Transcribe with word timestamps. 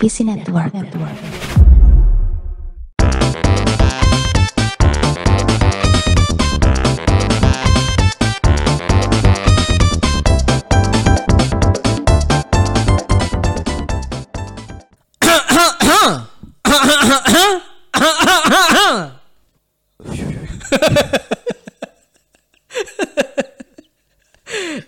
PC 0.00 0.24
Network. 0.24 0.72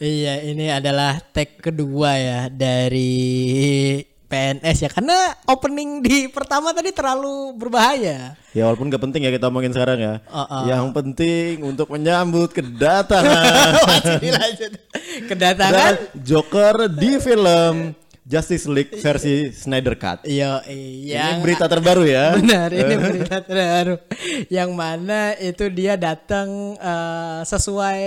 Iya, 0.02 0.42
ini 0.42 0.66
adalah 0.66 1.22
tag 1.30 1.62
kedua 1.62 2.18
ya 2.18 2.50
dari 2.50 4.02
PNS 4.32 4.76
ya 4.80 4.88
karena 4.88 5.36
opening 5.44 6.00
di 6.00 6.24
pertama 6.32 6.72
tadi 6.72 6.88
terlalu 6.88 7.52
berbahaya. 7.52 8.32
Ya 8.56 8.64
walaupun 8.64 8.88
gak 8.88 9.04
penting 9.04 9.28
ya 9.28 9.30
kita 9.32 9.52
omongin 9.52 9.76
sekarang 9.76 10.00
ya. 10.00 10.14
Uh-uh. 10.24 10.64
Yang 10.64 10.84
penting 10.96 11.60
untuk 11.60 11.92
menyambut 11.92 12.56
kedatangan 12.56 13.76
Kedatangan 15.28 15.72
dan 15.76 15.94
Joker 16.24 16.88
di 16.88 17.20
film 17.20 17.92
Justice 18.24 18.64
League 18.70 18.96
versi 18.96 19.52
Snyder 19.52 19.98
Cut. 20.00 20.24
Iya, 20.24 20.64
iya. 20.70 21.36
Ini 21.36 21.44
berita 21.44 21.68
terbaru 21.68 22.08
ya. 22.08 22.32
Benar, 22.38 22.72
ini 22.72 22.94
berita 23.12 23.44
terbaru. 23.44 24.00
Yang 24.48 24.70
mana 24.72 25.36
itu 25.36 25.68
dia 25.68 26.00
datang 26.00 26.78
eh, 26.80 27.40
sesuai 27.44 28.00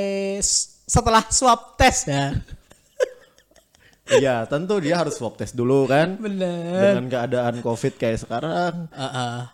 setelah 0.89 1.21
swab 1.29 1.77
test 1.77 2.09
ya. 2.09 2.33
Iya, 4.05 4.45
tentu 4.45 4.77
dia 4.77 5.01
harus 5.01 5.17
swab 5.17 5.33
test 5.33 5.57
dulu 5.57 5.89
kan. 5.89 6.13
Benar. 6.21 6.93
Dengan 6.93 7.09
keadaan 7.09 7.55
Covid 7.65 7.97
kayak 7.97 8.21
sekarang, 8.21 8.85
Heeh. 8.93 9.49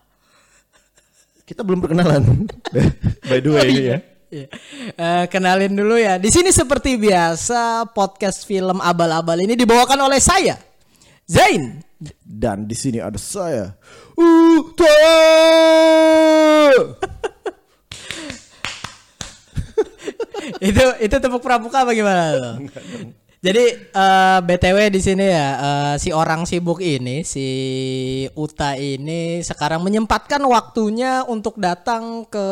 kita 1.47 1.63
belum 1.63 1.79
perkenalan. 1.79 2.51
By 3.31 3.39
the 3.39 3.51
way 3.55 3.71
ya. 3.71 3.97
Iya. 4.31 4.47
Eh, 4.95 5.23
kenalin 5.31 5.71
dulu 5.71 5.95
ya. 5.95 6.19
Di 6.19 6.27
sini 6.27 6.51
seperti 6.51 6.99
biasa 6.99 7.87
podcast 7.95 8.43
film 8.43 8.83
abal-abal 8.83 9.39
ini 9.39 9.55
dibawakan 9.55 10.07
oleh 10.07 10.19
saya, 10.19 10.59
Zain. 11.27 11.79
Dan 12.19 12.67
di 12.67 12.75
sini 12.75 12.99
ada 12.99 13.19
saya, 13.19 13.71
Uta. 14.19 14.99
itu 20.67 20.85
itu 20.99 21.15
tepuk 21.21 21.39
pramuka 21.43 21.85
tuh? 21.87 21.93
Jadi 23.41 23.65
eh, 23.73 24.39
btw 24.45 24.93
di 24.93 25.01
sini 25.01 25.25
ya 25.25 25.49
eh, 25.57 25.95
si 25.97 26.13
orang 26.13 26.45
sibuk 26.45 26.77
ini 26.77 27.25
si 27.25 27.47
Uta 28.37 28.77
ini 28.77 29.41
sekarang 29.41 29.81
menyempatkan 29.81 30.45
waktunya 30.45 31.25
untuk 31.25 31.57
datang 31.57 32.29
ke 32.29 32.47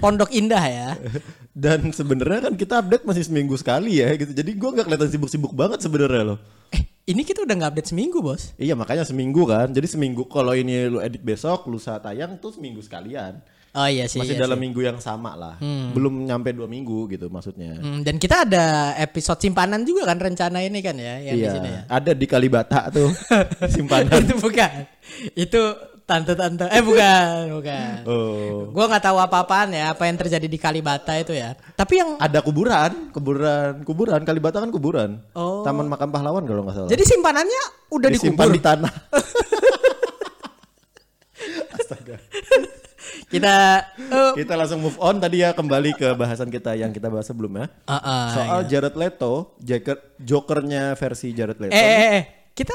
Pondok 0.00 0.32
Indah 0.32 0.64
ya. 0.64 0.88
Dan 1.52 1.92
sebenarnya 1.92 2.48
kan 2.48 2.54
kita 2.56 2.80
update 2.80 3.04
masih 3.04 3.28
seminggu 3.28 3.60
sekali 3.60 4.00
ya 4.00 4.08
gitu. 4.16 4.32
Jadi 4.32 4.56
gua 4.56 4.72
nggak 4.72 4.88
kelihatan 4.88 5.10
sibuk-sibuk 5.12 5.52
banget 5.52 5.84
sebenarnya 5.84 6.32
loh. 6.32 6.38
Eh 6.72 6.88
ini 7.10 7.26
kita 7.26 7.44
udah 7.44 7.54
nggak 7.58 7.70
update 7.76 7.90
seminggu 7.92 8.24
bos. 8.24 8.56
Iya 8.56 8.72
makanya 8.72 9.04
seminggu 9.04 9.44
kan. 9.44 9.68
Jadi 9.68 9.84
seminggu 9.84 10.24
kalau 10.30 10.56
ini 10.56 10.88
lu 10.88 11.02
edit 11.02 11.20
besok, 11.20 11.68
lusa 11.68 12.00
tayang 12.00 12.40
tuh 12.40 12.56
seminggu 12.56 12.80
sekalian. 12.80 13.42
Oh 13.78 13.86
iya 13.86 14.10
sih. 14.10 14.18
Masih 14.18 14.34
iya 14.34 14.42
dalam 14.42 14.58
sih. 14.58 14.64
minggu 14.66 14.80
yang 14.82 14.98
sama 14.98 15.38
lah. 15.38 15.54
Belum 15.94 16.26
nyampe 16.26 16.50
dua 16.50 16.66
minggu 16.66 17.06
gitu 17.14 17.30
maksudnya. 17.30 17.78
Hmm, 17.78 18.02
dan 18.02 18.18
kita 18.18 18.42
ada 18.42 18.98
episode 18.98 19.38
simpanan 19.38 19.86
juga 19.86 20.10
kan 20.10 20.18
rencana 20.18 20.58
ini 20.66 20.82
kan 20.82 20.98
ya 20.98 21.22
yang 21.22 21.38
di 21.38 21.46
iya. 21.46 21.54
sini 21.54 21.68
ya. 21.70 21.80
Ada 21.86 22.10
di 22.18 22.26
Kalibata 22.26 22.90
tuh 22.90 23.14
simpanan. 23.74 24.18
itu 24.18 24.34
bukan. 24.42 24.70
Itu 25.38 25.62
tante-tante. 26.08 26.72
Eh 26.72 26.80
bukan, 26.80 27.60
bukan. 27.60 28.00
oh. 28.08 28.72
Gua 28.72 28.88
nggak 28.88 29.04
tahu 29.04 29.20
apa-apaan 29.20 29.76
ya 29.76 29.92
apa 29.92 30.08
yang 30.08 30.16
terjadi 30.16 30.48
di 30.48 30.58
Kalibata 30.58 31.12
itu 31.20 31.36
ya. 31.36 31.52
Tapi 31.76 32.00
yang 32.00 32.16
Ada 32.18 32.40
kuburan, 32.40 33.12
kuburan, 33.14 33.84
kuburan. 33.84 34.24
Kalibata 34.24 34.58
kan 34.58 34.72
kuburan. 34.72 35.20
Oh. 35.36 35.62
Taman 35.62 35.86
makam 35.86 36.10
pahlawan 36.10 36.42
kalau 36.48 36.64
nggak 36.66 36.74
salah. 36.74 36.90
jadi 36.90 37.04
simpanannya 37.04 37.62
udah 37.92 38.08
disimpan 38.10 38.48
dikubur. 38.50 38.56
di 38.56 38.60
tanah. 38.64 38.92
Astaga. 41.78 42.16
Kita 43.28 43.54
eh, 43.92 44.32
Kita 44.40 44.56
langsung 44.56 44.80
move 44.80 44.96
on 44.98 45.20
tadi 45.20 45.44
ya 45.44 45.52
kembali 45.52 45.92
ke 45.94 46.16
bahasan 46.16 46.48
kita 46.48 46.72
yang 46.72 46.96
kita 46.96 47.12
bahas 47.12 47.28
sebelumnya. 47.28 47.68
ah, 47.84 48.00
ah, 48.00 48.26
Soal 48.32 48.60
Jared 48.64 48.96
Leto, 48.96 49.52
Joker, 49.60 50.16
Jokernya 50.16 50.96
versi 50.96 51.36
Jared 51.36 51.60
Leto. 51.60 51.76
eh, 51.76 51.84
eh, 51.84 52.08
eh, 52.16 52.22
kita 52.56 52.72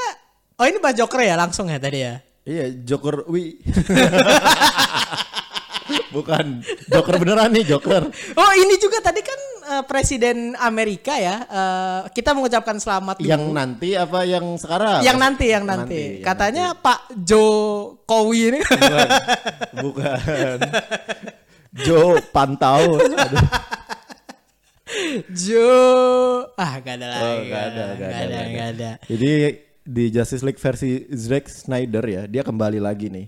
Oh 0.54 0.70
ini 0.70 0.78
bahas 0.78 0.94
Joker 0.94 1.26
ya 1.26 1.34
langsung 1.34 1.66
ya 1.66 1.82
tadi 1.82 2.06
ya. 2.06 2.22
Iya, 2.46 2.70
Joker 2.86 3.26
wi. 3.26 3.58
Bukan 6.16 6.62
Joker 6.94 7.16
beneran 7.18 7.50
nih, 7.50 7.66
Joker. 7.66 8.06
Oh 8.38 8.52
ini 8.54 8.78
juga 8.78 9.02
tadi 9.02 9.26
kan 9.26 9.40
eh, 9.64 9.84
Presiden 9.88 10.54
Amerika 10.60 11.16
ya. 11.16 11.36
eh, 11.48 12.02
kita 12.12 12.36
mengucapkan 12.36 12.78
selamat 12.78 13.20
dulu. 13.20 13.30
Yang 13.32 13.44
nanti 13.52 13.90
apa 13.96 14.20
yang 14.28 14.46
sekarang? 14.60 15.00
yang 15.02 15.18
nanti 15.18 15.46
yang 15.50 15.64
nanti. 15.64 15.82
Nanti, 15.84 16.04
yang 16.20 16.26
Katanya 16.28 16.66
Pak 16.76 17.00
Jokowi 17.16 18.40
ini. 18.54 18.60
Bukan. 18.64 19.08
Bukan. 19.80 20.58
Joe 21.74 22.22
Pantau. 22.30 23.02
Jo 25.34 25.74
ah 26.54 26.78
gak 26.78 27.02
ada 27.02 27.08
lagi. 27.10 27.24
Oh, 27.26 27.38
nggak 27.50 27.64
ada, 27.66 27.84
nggak 27.84 27.98
nggak 27.98 28.22
ada, 28.22 28.40
nggak 28.46 28.68
ada. 28.78 28.90
Jadi 29.10 29.32
di 29.84 30.04
Justice 30.14 30.44
League 30.46 30.62
versi 30.62 31.10
Zack 31.12 31.50
Snyder 31.50 32.06
ya, 32.06 32.24
dia 32.30 32.44
kembali 32.46 32.80
lagi 32.80 33.10
nih. 33.10 33.26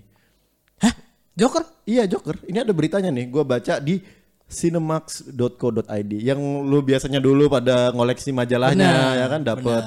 Hah? 0.84 0.94
Joker? 1.36 1.64
Iya 1.84 2.06
Joker, 2.06 2.38
ini 2.46 2.58
ada 2.62 2.72
beritanya 2.72 3.10
nih, 3.10 3.26
gue 3.28 3.44
baca 3.44 3.82
di 3.82 3.98
cinemax.co.id 4.46 6.12
yang 6.22 6.38
lu 6.62 6.78
biasanya 6.80 7.18
dulu 7.18 7.50
pada 7.50 7.90
ngoleksi 7.90 8.30
majalahnya 8.30 8.86
Benar, 8.86 9.18
ya 9.18 9.26
kan? 9.26 9.40
Dapat 9.42 9.82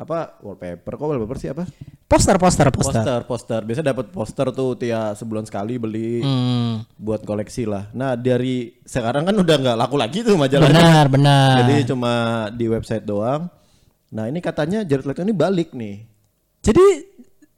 apa 0.00 0.40
wallpaper 0.40 0.92
kok 0.96 1.04
wallpaper 1.04 1.36
sih 1.36 1.52
apa? 1.52 1.68
Poster, 2.10 2.34
poster, 2.40 2.72
poster. 2.74 3.04
poster 3.04 3.20
poster. 3.28 3.60
Biasa 3.62 3.80
dapat 3.84 4.10
poster 4.10 4.48
tuh 4.50 4.74
tiap 4.74 5.14
sebulan 5.14 5.44
sekali 5.46 5.78
beli 5.78 6.24
Hmm, 6.24 6.82
buat 6.98 7.22
koleksi 7.22 7.68
lah. 7.68 7.86
Nah 7.94 8.16
dari 8.16 8.74
sekarang 8.82 9.28
kan 9.28 9.36
udah 9.36 9.56
nggak 9.60 9.76
laku 9.78 9.94
lagi 10.00 10.24
tuh 10.24 10.34
majalahnya 10.34 10.74
benar, 10.74 11.06
benar. 11.06 11.54
jadi 11.62 11.92
cuma 11.92 12.12
di 12.50 12.66
website 12.66 13.04
doang. 13.06 13.46
Nah 14.10 14.26
ini 14.26 14.42
katanya 14.42 14.82
Jared 14.82 15.06
Leto 15.06 15.22
ini 15.22 15.36
balik 15.36 15.70
nih. 15.76 16.02
Jadi 16.60 17.09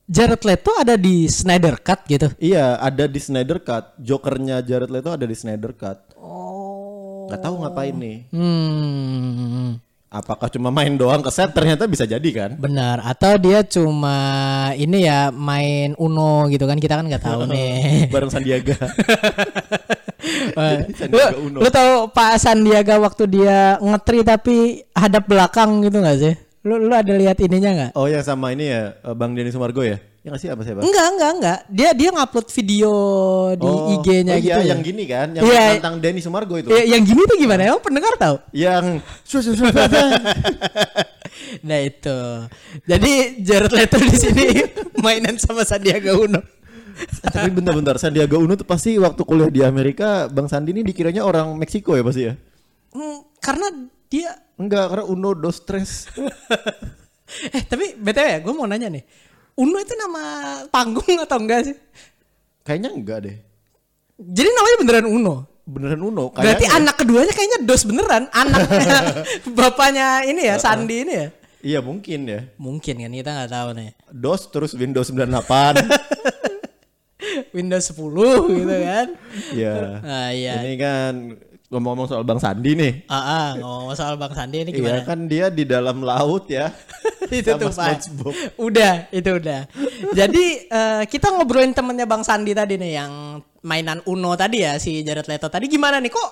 Jared 0.04 0.42
Leto 0.42 0.72
ada 0.74 0.94
di 0.94 1.24
Snyder 1.24 1.78
Cut 1.78 2.04
gitu. 2.04 2.28
iya 2.36 2.74
ada 2.76 3.04
di 3.04 3.16
Snyder 3.16 3.58
Cut 3.58 3.94
Jokernya 3.96 4.60
Jared 4.60 4.88
Leto 4.88 5.10
ada 5.10 5.22
di 5.22 5.32
Snyder 5.32 5.72
Cut 5.72 5.98
Oh. 6.16 7.26
nggak 7.26 7.40
tahu 7.40 7.54
ngapain 7.60 7.94
nih 7.94 8.18
Hmm, 8.30 9.78
apakah 10.08 10.46
cuma 10.46 10.68
main 10.68 10.92
doang 10.92 11.18
ke 11.18 11.30
set 11.30 11.50
ternyata 11.50 11.86
bisa 11.86 12.04
jadi 12.04 12.28
kan 12.28 12.50
benar. 12.56 13.00
Atau 13.00 13.38
dia 13.38 13.62
cuma 13.62 14.16
ini 14.74 15.02
ya 15.02 15.30
main 15.30 15.96
Uno 15.96 16.44
gitu 16.46 16.62
kan 16.62 16.76
kita 16.76 16.94
kan 16.94 17.06
nggak 17.06 17.22
tahu 17.22 17.46
nih. 17.46 17.80
bareng 18.14 18.28
Sandiaga 18.28 18.76
Eh, 20.52 20.76
lu, 21.08 21.18
Uno. 21.48 21.58
lu 21.64 21.68
tahu 21.68 22.06
Pak 22.08 22.38
Sandiaga 22.38 22.94
waktu 22.96 23.26
dia 23.26 23.74
ngetri 23.80 24.22
tapi 24.22 24.56
hadap 24.92 25.26
belakang 25.26 25.82
gitu 25.82 25.98
nggak 25.98 26.18
sih? 26.20 26.34
Lu 26.62 26.78
lu 26.78 26.90
ada 26.90 27.10
lihat 27.10 27.34
ininya 27.38 27.70
nggak? 27.72 27.90
oh 27.94 28.06
yang 28.06 28.22
sama 28.22 28.50
ini 28.50 28.66
ya 28.66 28.94
eh, 28.94 29.14
Bang 29.14 29.34
Denny 29.34 29.50
Sumargo 29.50 29.82
ya 29.82 29.98
ya 30.22 30.30
nggak 30.30 30.38
sih 30.38 30.46
apa 30.46 30.62
siapa 30.62 30.78
Enggak, 30.78 31.06
enggak, 31.10 31.30
enggak. 31.34 31.58
Dia 31.66 31.90
dia 31.92 32.08
ngupload 32.08 32.46
video 32.48 32.92
di 33.52 33.66
Oh, 33.66 33.90
IG-nya 33.92 34.32
oh 34.32 34.38
gitu. 34.38 34.46
iya, 34.48 34.56
ya. 34.56 34.70
yang 34.70 34.80
gini 34.80 35.04
kan 35.04 35.28
yang 35.32 35.42
Iya. 35.42 35.64
tentang 35.76 35.98
Denny 35.98 36.22
Sumargo 36.22 36.54
itu 36.54 36.70
Ya, 36.70 36.86
yang 36.88 37.02
gini 37.02 37.18
tuh 37.24 37.34
gimana? 37.34 37.66
Emang 37.66 37.82
pendengar 37.82 38.14
tahu? 38.14 38.38
yang 38.52 39.02
Nah 41.62 41.78
itu. 41.80 42.18
Jadi 42.84 43.12
Jared 43.40 43.72
Leto 43.72 43.98
di 43.98 44.14
sini 44.14 44.46
mainan 44.96 45.36
sama 45.36 45.62
Sandiaga 45.62 46.14
Uno. 46.14 46.38
tapi 47.24 47.48
bentar-bentar 47.50 47.96
Sandiaga 47.96 48.36
Uno 48.36 48.52
tuh 48.52 48.62
pasti 48.62 48.94
waktu 48.94 49.18
kuliah 49.24 49.48
di 49.48 49.60
Amerika 49.60 50.28
Bang 50.28 50.44
Sandi 50.44 50.70
ini 50.70 50.84
dikiranya 50.84 51.24
orang 51.24 51.56
Meksiko 51.56 51.92
ya 51.92 52.04
pasti 52.04 52.22
ya 52.22 52.34
Hmm, 52.92 53.24
karena 53.38 53.72
dia 54.12 54.30
enggak 54.54 54.84
karena 54.86 55.04
Uno 55.06 55.32
dos 55.32 55.58
tres 55.58 56.04
eh 57.56 57.62
tapi 57.64 57.96
btw 57.96 58.26
ya, 58.28 58.38
gue 58.38 58.52
mau 58.52 58.66
nanya 58.66 58.88
nih. 58.88 59.00
Uno 59.54 59.76
itu 59.76 59.92
nama 59.94 60.22
panggung 60.68 61.16
atau 61.18 61.38
enggak 61.38 61.60
sih? 61.64 61.76
kayaknya 62.62 62.92
enggak 62.92 63.18
deh 63.22 63.36
Jadi 64.14 64.48
namanya 64.48 64.76
beneran 64.78 65.06
Uno. 65.08 65.34
beneran 65.62 66.00
Uno 66.00 66.28
Berarti 66.28 66.62
kayaknya. 66.62 66.76
anak 66.76 66.94
keduanya 66.96 67.32
kayaknya 67.32 67.58
dos 67.62 67.82
beneran. 67.82 68.24
Anaknya 68.28 68.98
bapaknya 69.56 70.06
ini 70.24 70.42
ya, 70.44 70.56
Sandi 70.56 70.96
ini 71.02 71.12
ya. 71.16 71.28
iya 71.60 71.78
mungkin 71.78 72.20
ya 72.24 72.40
Mungkin 72.54 72.94
kan 72.98 73.10
kita 73.10 73.30
nggak 73.30 73.50
tahu 73.50 73.68
nih. 73.74 73.90
DOS 74.10 74.42
terus 74.48 74.72
Windows 74.74 75.08
98 75.08 75.88
Windows 77.56 77.86
10 77.88 78.02
gitu 78.52 78.76
kan. 78.78 79.06
ya 79.52 79.74
Ah 80.02 80.30
iya. 80.30 80.54
ini 80.60 80.74
kan 80.74 81.12
ngomong-ngomong 81.72 82.04
soal 82.06 82.20
Bang 82.22 82.36
Sandi 82.36 82.76
nih 82.76 82.92
Ah, 83.08 83.16
ah, 83.16 83.48
ngomong 83.56 83.96
soal 83.96 84.20
Bang 84.20 84.36
Sandi 84.36 84.60
ini 84.60 84.70
Iya 84.70 84.76
gimana? 84.76 85.00
kan 85.08 85.18
dia 85.24 85.48
di 85.48 85.64
dalam 85.64 86.04
laut 86.04 86.44
ya 86.46 86.68
itu 87.32 87.48
tuh 87.48 87.72
Pak. 87.72 88.12
Udah, 88.60 89.08
itu 89.08 89.30
udah. 89.40 89.64
Jadi 90.12 90.44
eh, 90.68 91.02
kita 91.08 91.32
ngobrolin 91.32 91.72
temennya 91.72 92.04
Bang 92.04 92.20
Sandi 92.20 92.52
tadi 92.52 92.76
nih 92.76 92.92
yang 92.92 93.40
mainan 93.64 94.04
Uno 94.04 94.36
tadi 94.36 94.60
ya 94.60 94.76
si 94.76 95.00
Jared 95.00 95.24
Leto 95.24 95.48
tadi 95.48 95.64
gimana 95.64 95.96
nih 95.96 96.12
kok 96.12 96.30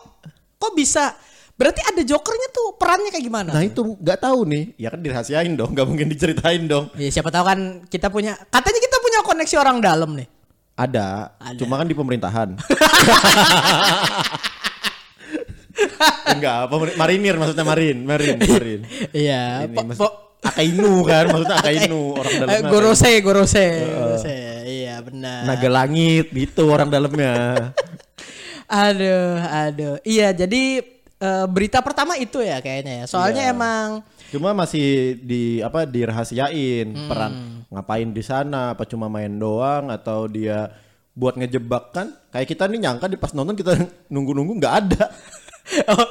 kok 0.60 0.72
bisa 0.76 1.16
berarti 1.56 1.80
ada 1.84 2.00
jokernya 2.00 2.48
tuh 2.52 2.76
perannya 2.76 3.08
kayak 3.08 3.24
gimana? 3.24 3.50
Nah 3.52 3.60
itu 3.60 3.80
nggak 4.00 4.20
tahu 4.20 4.48
nih, 4.48 4.72
ya 4.76 4.88
kan 4.88 5.00
dirahasiain 5.00 5.52
dong, 5.56 5.76
nggak 5.76 5.84
mungkin 5.84 6.08
diceritain 6.08 6.64
dong. 6.64 6.88
Ya, 6.96 7.12
siapa 7.12 7.28
tahu 7.28 7.44
kan 7.44 7.60
kita 7.84 8.08
punya 8.08 8.32
katanya 8.48 8.80
kita 8.80 8.96
punya 8.96 9.18
koneksi 9.20 9.56
orang 9.60 9.76
dalam 9.80 10.16
nih. 10.16 10.24
Ada, 10.72 11.36
Ada. 11.36 11.60
cuma 11.60 11.76
kan 11.76 11.84
di 11.84 11.92
pemerintahan. 11.92 12.48
Enggak, 16.40 16.60
pemer- 16.66 16.96
marinir 16.96 17.34
maksudnya 17.36 17.62
marin, 17.62 17.96
marin, 18.02 18.36
marin. 18.40 18.80
Iya, 19.12 19.68
Akainu 20.40 21.04
kan, 21.04 21.24
maksudnya 21.28 21.56
Akainu 21.58 22.00
orang 22.16 22.32
eh, 22.32 22.38
dalamnya. 22.40 22.70
gorose, 22.72 23.12
gorose, 23.20 23.66
gorose. 23.86 24.36
Iya, 24.64 24.94
benar. 25.00 25.44
Naga 25.44 25.68
langit 25.68 26.32
gitu 26.32 26.64
orang 26.66 26.88
dalamnya. 26.88 27.32
Aduh, 28.66 29.36
aduh. 29.38 29.94
Iya, 30.00 30.32
jadi 30.32 30.62
eh, 31.18 31.46
berita 31.46 31.78
pertama 31.80 32.16
itu 32.16 32.40
ya 32.40 32.58
kayaknya 32.58 33.02
ya. 33.02 33.06
Soalnya 33.06 33.44
Iya. 33.46 33.52
emang 33.52 33.86
Cuma 34.30 34.54
masih 34.54 35.18
di 35.18 35.58
apa 35.58 35.82
dirahasiain 35.82 36.86
Hmm. 36.86 37.08
peran 37.10 37.32
ngapain 37.66 38.08
di 38.08 38.22
sana, 38.22 38.72
apa 38.72 38.86
cuma 38.86 39.10
main 39.10 39.34
doang 39.34 39.90
atau 39.90 40.24
dia 40.24 40.70
buat 41.12 41.34
ngejebak 41.34 41.90
kan? 41.90 42.14
Kayak 42.30 42.46
kita 42.48 42.64
nih 42.64 42.78
nyangka 42.78 43.10
di 43.10 43.18
pas 43.18 43.34
nonton 43.34 43.52
kita 43.52 43.74
nunggu-nunggu 44.08 44.54
nggak 44.56 44.74
ada. 44.80 45.10
oh, 45.92 46.06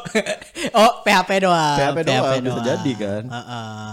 oh, 0.76 0.92
PHP 1.04 1.30
doang. 1.44 1.78
PHP 1.78 2.00
doang, 2.08 2.40
bisa 2.44 2.60
jadi 2.64 2.92
kan. 2.96 3.24
Heeh. 3.28 3.90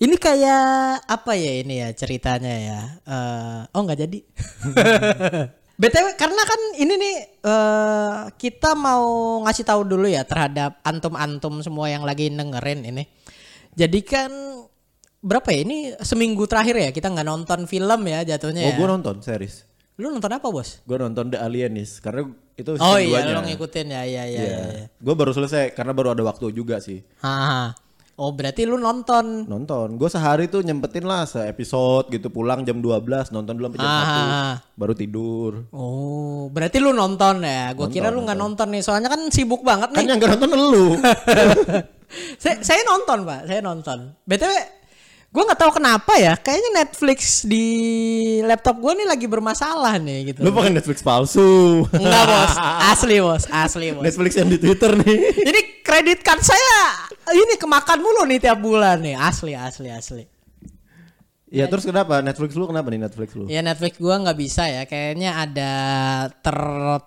Ini 0.00 0.16
kayak 0.16 0.64
apa 1.04 1.32
ya 1.36 1.52
ini 1.60 1.74
ya 1.84 1.88
ceritanya 1.92 2.54
ya? 2.56 2.80
Eh, 3.04 3.60
oh 3.76 3.80
nggak 3.84 4.00
jadi. 4.00 4.18
BTW 5.80 6.06
karena 6.20 6.42
kan 6.44 6.60
ini 6.76 6.94
nih 7.00 7.16
eh 7.40 8.16
kita 8.36 8.76
mau 8.76 9.40
ngasih 9.48 9.64
tahu 9.64 9.88
dulu 9.88 10.04
ya 10.12 10.28
terhadap 10.28 10.76
antum-antum 10.84 11.64
semua 11.64 11.88
yang 11.88 12.04
lagi 12.04 12.28
dengerin 12.28 12.84
ini. 12.84 13.08
Jadi 13.72 14.00
kan 14.04 14.28
berapa 15.20 15.48
ya 15.52 15.60
ini 15.64 15.78
seminggu 16.00 16.44
terakhir 16.48 16.76
ya 16.80 16.90
kita 16.92 17.08
nggak 17.12 17.28
nonton 17.28 17.60
film 17.64 18.00
ya 18.08 18.24
jatuhnya 18.24 18.60
Oh, 18.68 18.72
ya. 18.72 18.76
gue 18.76 18.88
nonton 18.88 19.24
series. 19.24 19.64
Lu 20.00 20.08
nonton 20.08 20.32
apa 20.32 20.46
bos? 20.46 20.80
Gue 20.82 20.96
nonton 20.96 21.28
The 21.28 21.38
Alienist 21.38 22.00
karena 22.00 22.24
itu 22.54 22.74
Oh 22.74 22.96
iya 22.96 23.20
duanya. 23.20 23.32
lu 23.36 23.42
ngikutin 23.46 23.86
ya 23.86 24.02
iya 24.02 24.24
iya. 24.24 24.40
Iya. 24.40 24.58
iya. 24.66 24.84
Gue 24.90 25.12
baru 25.12 25.30
selesai 25.30 25.70
karena 25.70 25.92
baru 25.92 26.10
ada 26.10 26.22
waktu 26.22 26.48
juga 26.50 26.80
sih. 26.80 27.04
Haha. 27.18 27.76
Oh 28.16 28.30
berarti 28.30 28.64
lu 28.64 28.76
nonton 28.76 29.44
Nonton. 29.44 29.96
Gue 29.96 30.08
sehari 30.08 30.44
tuh 30.44 30.60
nyempetin 30.60 31.04
lah 31.04 31.24
se 31.24 31.40
episode 31.42 32.08
gitu 32.10 32.28
pulang 32.28 32.60
jam 32.62 32.76
12 32.76 33.00
nonton 33.30 33.52
dulu 33.54 33.72
sampai 33.72 33.80
jam 33.80 33.88
Ah. 33.88 34.56
1 34.60 34.76
baru 34.76 34.92
tidur. 34.92 35.52
Oh, 35.70 36.48
berarti 36.48 36.76
lu 36.78 36.92
nonton 36.92 37.40
ya? 37.40 37.72
Gue 37.72 37.88
kira 37.88 38.08
lu 38.08 38.20
nggak 38.20 38.36
nonton 38.36 38.68
nih, 38.68 38.80
soalnya 38.80 39.08
kan 39.08 39.24
sibuk 39.28 39.60
banget 39.60 39.88
Kan 39.90 40.04
nih. 40.04 40.08
yang 40.10 40.18
gak 40.18 40.32
nonton 40.34 40.48
lu. 40.52 40.86
saya, 42.42 42.56
saya 42.60 42.80
nonton 42.84 43.18
pak, 43.22 43.40
saya 43.46 43.60
nonton. 43.60 43.98
btw, 44.22 44.52
gue 45.30 45.42
nggak 45.46 45.60
tahu 45.62 45.78
kenapa 45.78 46.18
ya, 46.18 46.34
kayaknya 46.34 46.82
Netflix 46.82 47.46
di 47.46 47.66
laptop 48.42 48.82
gue 48.82 48.92
nih 48.98 49.06
lagi 49.06 49.30
bermasalah 49.30 49.94
nih 50.02 50.34
gitu. 50.34 50.42
lu 50.42 50.50
pakai 50.50 50.74
Netflix 50.74 51.06
palsu. 51.06 51.86
Enggak 51.94 52.24
bos, 52.26 52.54
asli 52.90 53.16
bos, 53.22 53.44
asli 53.46 53.86
bos. 53.94 54.02
Netflix 54.02 54.34
yang 54.34 54.50
di 54.50 54.58
Twitter 54.58 54.90
nih. 54.98 55.18
Ini 55.46 55.60
kredit 55.86 56.26
card 56.26 56.42
saya 56.42 57.06
ini 57.30 57.54
kemakan 57.54 58.02
mulu 58.02 58.26
nih 58.26 58.42
tiap 58.42 58.58
bulan 58.58 58.98
nih, 58.98 59.14
asli 59.14 59.54
asli 59.54 59.94
asli. 59.94 60.39
Ya 61.50 61.66
terus 61.66 61.82
kenapa 61.82 62.22
Netflix 62.22 62.54
lu 62.54 62.62
kenapa 62.64 62.94
nih 62.94 63.02
Netflix 63.02 63.34
lu? 63.34 63.50
Ya 63.50 63.58
Netflix 63.58 63.98
gua 63.98 64.22
nggak 64.22 64.38
bisa 64.38 64.70
ya, 64.70 64.86
kayaknya 64.86 65.34
ada 65.34 65.72
ter 66.30 66.54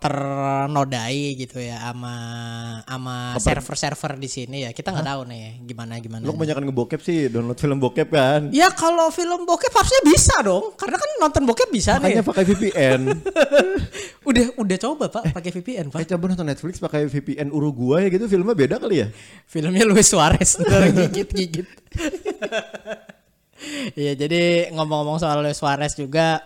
ternodai 0.04 1.40
gitu 1.40 1.64
ya 1.64 1.80
sama 1.80 2.16
sama 2.84 3.16
server-server 3.40 4.20
di 4.20 4.28
sini 4.28 4.68
ya. 4.68 4.76
Kita 4.76 4.92
nggak 4.92 5.08
tahu 5.08 5.22
nih 5.32 5.64
gimana 5.64 5.96
gimana. 6.04 6.28
Lu 6.28 6.36
kebanyakan 6.36 6.68
ngebokep 6.68 7.00
sih 7.00 7.32
download 7.32 7.56
film 7.56 7.80
bokep 7.80 8.12
kan. 8.12 8.52
Ya 8.52 8.68
kalau 8.68 9.08
film 9.16 9.48
bokep 9.48 9.72
harusnya 9.72 10.02
bisa 10.04 10.36
dong, 10.44 10.76
karena 10.76 11.00
kan 11.00 11.10
nonton 11.24 11.44
bokep 11.48 11.72
bisa 11.72 11.96
Makanya 12.04 12.20
nih. 12.20 12.28
pakai 12.28 12.44
VPN. 12.44 13.02
Udah 14.30 14.56
udah 14.56 14.78
coba 14.80 15.06
pak 15.12 15.36
pakai 15.36 15.52
VPN 15.52 15.88
Eh 15.88 16.04
pak. 16.04 16.08
coba 16.08 16.24
nonton 16.32 16.48
Netflix 16.48 16.80
pakai 16.80 17.08
VPN 17.08 17.48
Uruguay 17.48 18.08
gitu 18.08 18.28
filmnya 18.28 18.56
beda 18.56 18.76
kali 18.80 19.04
ya? 19.04 19.08
Filmnya 19.48 19.84
Luis 19.84 20.08
Suarez 20.08 20.56
ntar 20.60 20.92
gigit 20.92 21.28
gigit. 21.32 21.68
Iya 23.94 24.14
jadi 24.18 24.72
ngomong-ngomong 24.74 25.20
soal 25.22 25.44
Luis 25.44 25.60
Suarez 25.60 25.94
juga, 25.96 26.42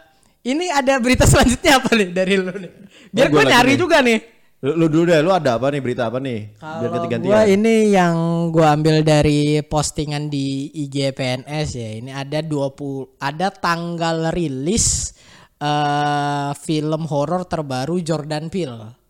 ini 0.45 0.71
ada 0.71 0.95
berita 1.01 1.27
selanjutnya 1.27 1.81
apa 1.81 1.89
nih 1.95 2.09
dari 2.13 2.33
lu 2.39 2.53
nih? 2.53 2.71
Biar 3.11 3.27
gua 3.31 3.43
gue 3.43 3.51
nyari 3.51 3.73
nih. 3.73 3.79
juga 3.79 3.97
nih. 4.03 4.19
Lu, 4.57 4.73
lu 4.73 4.85
dulu 4.89 5.03
deh, 5.13 5.21
lu 5.21 5.29
ada 5.29 5.61
apa 5.61 5.69
nih 5.69 5.81
berita 5.85 6.09
apa 6.09 6.17
nih? 6.17 6.57
Kalau 6.57 7.21
gua 7.21 7.45
ini 7.45 7.93
yang 7.93 8.49
gua 8.49 8.73
ambil 8.73 9.05
dari 9.05 9.61
postingan 9.61 10.33
di 10.33 10.73
IG 10.73 11.13
PNS 11.13 11.67
ya. 11.77 11.89
Ini 12.01 12.11
ada 12.15 12.41
20 12.41 13.21
ada 13.21 13.47
tanggal 13.53 14.33
rilis 14.33 15.13
eh 15.57 16.51
film 16.57 17.09
horor 17.09 17.45
terbaru 17.45 18.01
Jordan 18.01 18.49
Peele. 18.49 19.06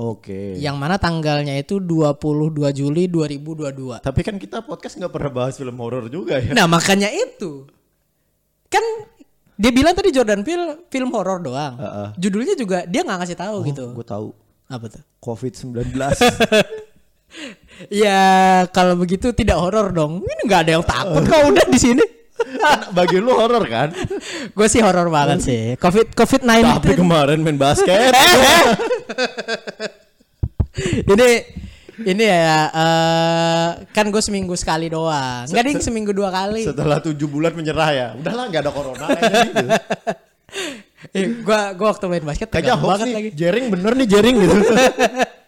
Oke. 0.00 0.56
Yang 0.56 0.76
mana 0.80 0.96
tanggalnya 0.96 1.60
itu 1.60 1.76
22 1.76 2.72
Juli 2.72 3.04
2022. 3.12 4.00
Tapi 4.00 4.20
kan 4.24 4.40
kita 4.40 4.64
podcast 4.64 4.96
nggak 4.96 5.12
pernah 5.12 5.28
bahas 5.28 5.60
film 5.60 5.76
horor 5.76 6.08
juga 6.08 6.40
ya. 6.40 6.56
Nah, 6.56 6.64
makanya 6.64 7.12
itu. 7.12 7.68
Kan 8.72 8.80
dia 9.60 9.68
bilang 9.68 9.92
tadi 9.92 10.08
Jordan 10.08 10.40
Peele 10.40 10.88
film 10.88 11.12
horor 11.12 11.44
doang. 11.44 11.76
Heeh. 11.76 12.08
Judulnya 12.16 12.56
juga 12.56 12.88
dia 12.88 13.04
nggak 13.04 13.18
ngasih 13.20 13.36
tahu 13.36 13.56
gitu. 13.68 13.84
Gue 13.92 14.06
tahu. 14.08 14.32
Apa 14.72 14.88
tuh? 14.88 15.02
COVID-19. 15.20 15.92
Ya 17.88 18.66
kalau 18.74 18.98
begitu 18.98 19.30
tidak 19.32 19.56
horor 19.56 19.94
dong. 19.94 20.20
Ini 20.26 20.42
nggak 20.50 20.60
ada 20.66 20.72
yang 20.74 20.84
takut 20.84 21.22
kau 21.24 21.48
udah 21.48 21.66
di 21.70 21.78
sini. 21.78 22.04
Kan 22.40 22.78
Bagi 22.96 23.16
lu 23.20 23.32
horor 23.32 23.64
kan? 23.68 23.92
Gue 24.52 24.66
sih 24.68 24.80
horor 24.80 25.08
banget 25.12 25.44
sih. 25.44 25.62
Covid 25.76 26.12
Covid 26.16 26.42
Tapi 26.44 26.96
19 26.96 27.00
kemarin 27.00 27.38
main 27.44 27.58
basket. 27.60 28.12
ini 31.12 31.28
ini 32.00 32.24
ya 32.24 32.72
eh, 32.72 33.68
kan 33.92 34.08
gue 34.08 34.22
seminggu 34.22 34.56
sekali 34.56 34.88
doang. 34.88 35.44
Enggak 35.48 35.64
ding 35.68 35.80
seminggu 35.84 36.12
dua 36.16 36.32
kali. 36.32 36.64
Setelah 36.64 36.98
tujuh 37.04 37.28
bulan 37.28 37.52
menyerah 37.52 37.90
ya. 37.92 38.08
Udahlah 38.16 38.44
nggak 38.48 38.62
ada 38.64 38.72
corona 38.72 39.06
kayaknya 39.16 39.40
gitu. 39.48 39.66
Eh, 41.16 41.32
gua 41.40 41.72
gua 41.72 41.96
waktu 41.96 42.12
main 42.12 42.20
basket 42.20 42.52
hoax 42.52 42.76
banget 42.76 43.06
nih. 43.08 43.14
lagi. 43.16 43.30
Jering 43.32 43.66
bener 43.72 43.92
nih 43.96 44.04
jering 44.04 44.36
gitu. 44.36 44.56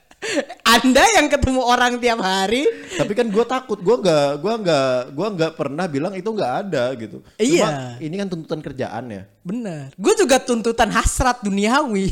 Anda 0.63 1.03
yang 1.19 1.27
ketemu 1.27 1.61
orang 1.67 1.99
tiap 1.99 2.23
hari 2.23 2.63
Tapi 2.95 3.13
kan 3.13 3.27
gue 3.27 3.45
takut, 3.45 3.77
gue 3.77 3.97
nggak, 3.99 4.31
gue 4.39 4.55
nggak, 4.63 4.97
gue 5.13 5.29
nggak 5.35 5.53
pernah 5.59 5.85
bilang 5.91 6.15
itu 6.15 6.31
nggak 6.31 6.53
ada 6.67 6.95
gitu. 6.95 7.19
Iya. 7.37 7.67
Cuma 7.67 8.03
ini 8.03 8.15
kan 8.17 8.29
tuntutan 8.31 8.61
kerjaan 8.63 9.05
ya. 9.11 9.23
Bener. 9.43 9.91
Gue 9.99 10.15
juga 10.15 10.39
tuntutan 10.39 10.89
hasrat 10.95 11.43
duniawi. 11.43 12.07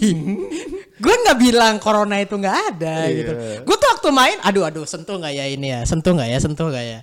gue 1.04 1.14
nggak 1.24 1.38
bilang 1.38 1.74
corona 1.78 2.18
itu 2.18 2.34
nggak 2.34 2.56
ada 2.74 3.06
Iya. 3.06 3.16
gitu. 3.22 3.32
Gue 3.64 3.76
tuh 3.78 3.88
waktu 3.94 4.08
main, 4.10 4.38
aduh 4.42 4.66
aduh 4.66 4.84
sentuh 4.84 5.16
nggak 5.16 5.34
ya 5.34 5.46
ini 5.46 5.68
ya, 5.70 5.80
sentuh 5.86 6.12
nggak 6.12 6.28
ya, 6.28 6.38
sentuh 6.42 6.66
nggak 6.68 6.86
ya. 6.86 7.00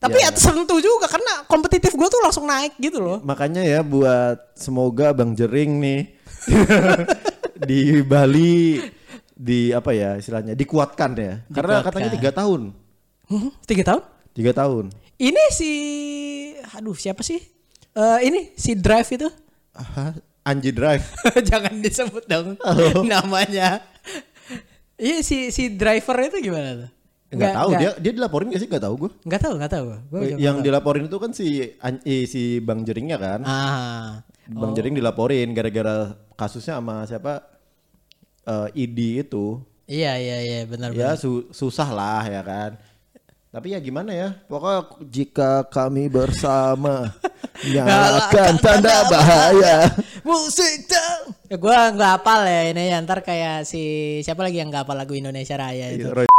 Tapi 0.00 0.16
Iya. 0.16 0.32
ya 0.32 0.40
sentuh 0.40 0.80
juga 0.80 1.06
karena 1.06 1.44
kompetitif 1.44 1.92
gue 1.92 2.08
tuh 2.08 2.24
langsung 2.24 2.48
naik 2.48 2.72
gitu 2.80 2.98
loh. 2.98 3.20
Makanya 3.20 3.60
ya 3.60 3.84
buat 3.84 4.56
semoga 4.56 5.12
Bang 5.12 5.36
Jering 5.36 5.76
nih 5.76 6.00
di 7.68 8.00
Bali 8.00 8.80
di 9.40 9.72
apa 9.72 9.96
ya 9.96 10.20
istilahnya 10.20 10.52
dikuatkan 10.52 11.10
ya. 11.16 11.34
Karena 11.48 11.80
Dikuatkan. 11.80 11.84
katanya 11.88 12.10
tiga 12.12 12.30
tahun, 12.30 12.60
Hmm, 13.24 13.50
tiga 13.64 13.82
tahun? 13.86 14.02
tiga 14.36 14.52
tahun. 14.52 14.84
Ini 15.16 15.42
si, 15.50 15.70
aduh 16.70 16.92
siapa 16.92 17.20
sih? 17.20 17.40
Eh 17.90 18.18
ini 18.22 18.52
si 18.54 18.76
Drive 18.76 19.08
itu. 19.10 19.28
Aha, 19.72 20.12
Anji 20.44 20.70
Drive. 20.70 21.04
Jangan 21.48 21.80
disebut 21.80 22.24
dong 22.26 22.60
namanya. 23.04 23.80
Iya 25.00 25.24
si 25.24 25.48
si 25.48 25.72
driver 25.72 26.12
itu 26.20 26.44
gimana 26.44 26.84
tuh? 26.84 26.90
Nggak 27.30 27.54
tahu 27.56 27.70
dia 27.78 27.90
dia 27.96 28.12
dilaporin 28.12 28.52
gak 28.52 28.60
sih 28.60 28.68
nggak 28.68 28.84
tahu 28.84 28.94
gue. 29.06 29.10
Nggak 29.24 29.40
tahu, 29.40 29.54
nggak 29.56 29.72
tahu. 29.72 29.86
Gua 30.12 30.18
juga 30.20 30.36
Yang 30.36 30.54
nggak 30.54 30.66
dilaporin 30.68 31.04
itu 31.08 31.16
kan 31.16 31.30
si 31.32 31.46
eh, 32.04 32.24
si 32.28 32.42
Bang 32.60 32.84
Jeringnya 32.84 33.16
kan. 33.16 33.40
tahu. 33.40 33.48
Ah. 33.48 34.10
Bang 34.50 34.74
Jering 34.74 34.92
dilaporin 34.92 35.54
gara-gara 35.54 36.10
kasusnya 36.34 36.82
sama 36.82 37.06
siapa 37.06 37.46
eh, 38.42 38.68
ID 38.78 38.98
itu. 39.22 39.60
Iya 39.84 40.14
iya 40.16 40.38
iya 40.40 40.58
benar 40.64 40.92
Ya 40.92 41.14
su- 41.14 41.50
susah 41.50 41.88
lah 41.88 42.22
ya 42.22 42.40
kan. 42.40 42.70
Tapi 43.50 43.74
ya 43.74 43.78
gimana 43.78 44.14
ya? 44.14 44.28
Pokoknya 44.46 44.80
jika 45.06 45.66
kami 45.66 46.06
bersama 46.06 47.10
nyalakan 47.66 48.54
tanda 48.56 49.02
bahaya. 49.06 49.90
Musik 50.22 50.86
dong. 50.86 51.34
Ya 51.50 51.58
gua 51.58 51.90
nggak 51.90 52.10
hafal 52.16 52.46
ya 52.46 52.70
ini 52.70 52.86
ya 52.86 53.02
ntar 53.02 53.20
kayak 53.20 53.66
si 53.66 53.82
siapa 54.20 54.40
lagi 54.40 54.62
yang 54.62 54.70
nggak 54.70 54.86
hafal 54.86 54.94
lagu 54.94 55.12
Indonesia 55.12 55.58
Raya 55.58 55.90
itu. 55.90 56.06
Roy- 56.06 56.30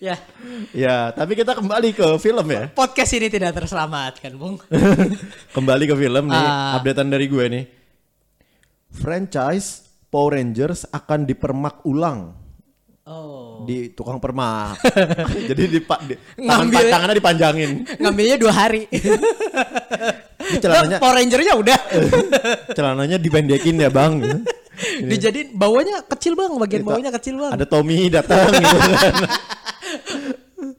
Ya, 0.00 0.16
Ya, 0.74 1.12
tapi 1.12 1.32
kita 1.32 1.54
kembali 1.54 1.94
ke 1.94 2.04
film 2.18 2.44
ya. 2.50 2.68
podcast 2.68 3.14
ini 3.14 3.28
tidak 3.28 3.54
terselamatkan, 3.54 4.36
Bung. 4.36 4.60
kembali 5.56 5.84
ke 5.86 5.94
film 5.94 6.28
nih, 6.28 6.36
Ah. 6.36 6.76
updatean 6.76 7.08
dari 7.08 7.24
gue 7.24 7.44
nih. 7.46 7.64
Franchise 8.94 9.82
Power 10.06 10.38
Rangers 10.38 10.86
akan 10.88 11.26
dipermak 11.26 11.82
ulang 11.84 12.46
Oh. 13.04 13.68
di 13.68 13.92
tukang 13.92 14.16
permak. 14.16 14.80
Jadi 15.52 15.62
di, 15.68 15.76
di 15.76 15.84
tangan, 15.84 16.16
Ngambil- 16.40 16.88
tangannya 16.88 17.16
dipanjangin. 17.20 17.70
Ngambilnya 18.00 18.36
dua 18.40 18.52
hari. 18.54 18.88
Ini 20.44 20.56
celananya 20.56 20.96
Power 21.04 21.20
Ranger-nya 21.20 21.52
udah. 21.52 21.78
celananya 22.72 23.20
dipendekin 23.20 23.76
ya, 23.76 23.92
Bang. 23.92 24.24
Dijadiin 25.04 25.52
bawahnya 25.52 26.00
kecil, 26.08 26.32
Bang. 26.32 26.56
Bagian 26.56 26.80
bawahnya 26.80 27.12
kecil, 27.12 27.36
Bang. 27.36 27.52
Ada 27.52 27.68
Tommy 27.68 28.08
datang 28.08 28.48
gitu 28.50 28.72
kan. 28.72 29.14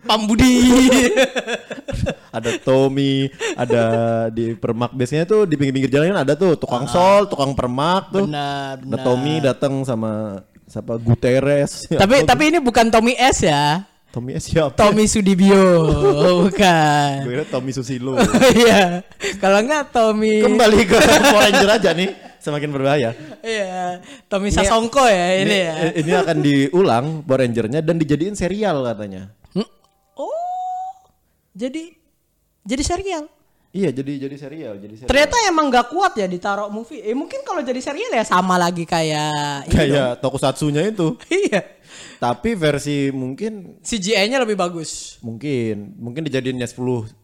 Pambudi. 0.06 0.56
ada 2.38 2.52
Tommy, 2.60 3.28
ada 3.56 3.84
di 4.30 4.54
permak 4.54 4.92
biasanya 4.92 5.26
tuh 5.26 5.44
di 5.44 5.56
pinggir-pinggir 5.56 5.90
jalan 5.90 6.14
kan 6.14 6.22
ada 6.22 6.34
tuh 6.36 6.54
tukang 6.56 6.86
sol, 6.86 7.26
tukang 7.26 7.52
permak 7.52 8.12
tuh. 8.12 8.28
benar, 8.28 8.78
Ada 8.78 8.86
benar. 8.86 9.04
Tommy 9.04 9.34
datang 9.42 9.74
sama 9.82 10.12
siapa 10.66 10.98
Guterres. 10.98 11.86
Tapi 12.02 12.24
tapi 12.24 12.44
ini 12.50 12.60
bukan 12.60 12.90
Tommy 12.90 13.16
S 13.16 13.44
ya. 13.44 13.86
Tommy 14.10 14.32
eh, 14.32 14.40
siapa? 14.40 14.72
Tommy 14.80 15.06
Sudibyo, 15.12 15.92
bukan. 16.48 17.16
Gue 17.28 17.32
kira 17.36 17.46
Tommy 17.52 17.76
Susilo. 17.76 18.16
Iya. 18.56 19.04
Kalau 19.44 19.60
enggak 19.60 19.92
Tommy 19.92 20.40
Kembali 20.40 20.88
ke 20.88 20.96
Power 20.96 21.44
Ranger 21.44 21.70
aja 21.76 21.92
nih, 21.92 22.16
semakin 22.40 22.70
berbahaya. 22.72 23.12
Iya, 23.44 24.00
Tommy 24.32 24.56
Sasongko 24.56 25.04
ya 25.04 25.28
ini, 25.44 25.58
ya. 25.68 25.74
eh, 25.92 25.94
Ini 26.00 26.12
akan 26.24 26.38
diulang 26.40 27.06
Power 27.28 27.44
Ranger-nya 27.44 27.84
dan 27.84 28.00
dijadiin 28.00 28.40
serial 28.40 28.88
katanya. 28.88 29.36
Jadi 31.56 31.96
jadi 32.62 32.84
serial. 32.84 33.24
Iya, 33.72 33.92
jadi 33.92 34.24
jadi 34.24 34.36
serial, 34.40 34.74
jadi 34.80 34.96
serial. 34.96 35.10
Ternyata 35.12 35.36
emang 35.52 35.68
gak 35.68 35.92
kuat 35.92 36.16
ya 36.16 36.28
ditaruh 36.28 36.72
movie. 36.72 37.04
Eh 37.04 37.12
mungkin 37.12 37.44
kalau 37.44 37.60
jadi 37.60 37.76
serial 37.80 38.08
ya 38.08 38.24
sama 38.24 38.56
lagi 38.56 38.88
kayak 38.88 39.68
kayak 39.68 40.16
tokusatsunya 40.24 40.80
itu. 40.88 41.20
Iya. 41.28 41.60
Tapi 42.16 42.56
versi 42.56 43.12
mungkin 43.12 43.84
CGI-nya 43.84 44.40
lebih 44.40 44.56
bagus. 44.56 45.20
mungkin 45.20 45.92
mungkin 45.96 46.24
dijadiinnya 46.24 46.68
10 46.68 46.80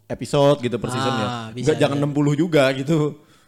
episode 0.07 0.59
gitu 0.59 0.75
per 0.75 0.91
Ah, 0.91 0.93
seasonnya. 0.93 1.27
bisa, 1.55 1.71
Enggak 1.71 1.77
jangan 1.88 1.97
60 2.03 2.35
juga 2.35 2.63
gitu. 2.75 3.00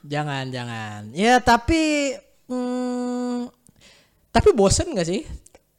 Jangan, 0.03 0.47
jangan. 0.47 0.99
Ya 1.11 1.43
tapi 1.43 2.15
hmm, 2.47 3.51
tapi 4.31 4.49
bosen 4.55 4.95
gak 4.95 5.07
sih? 5.07 5.27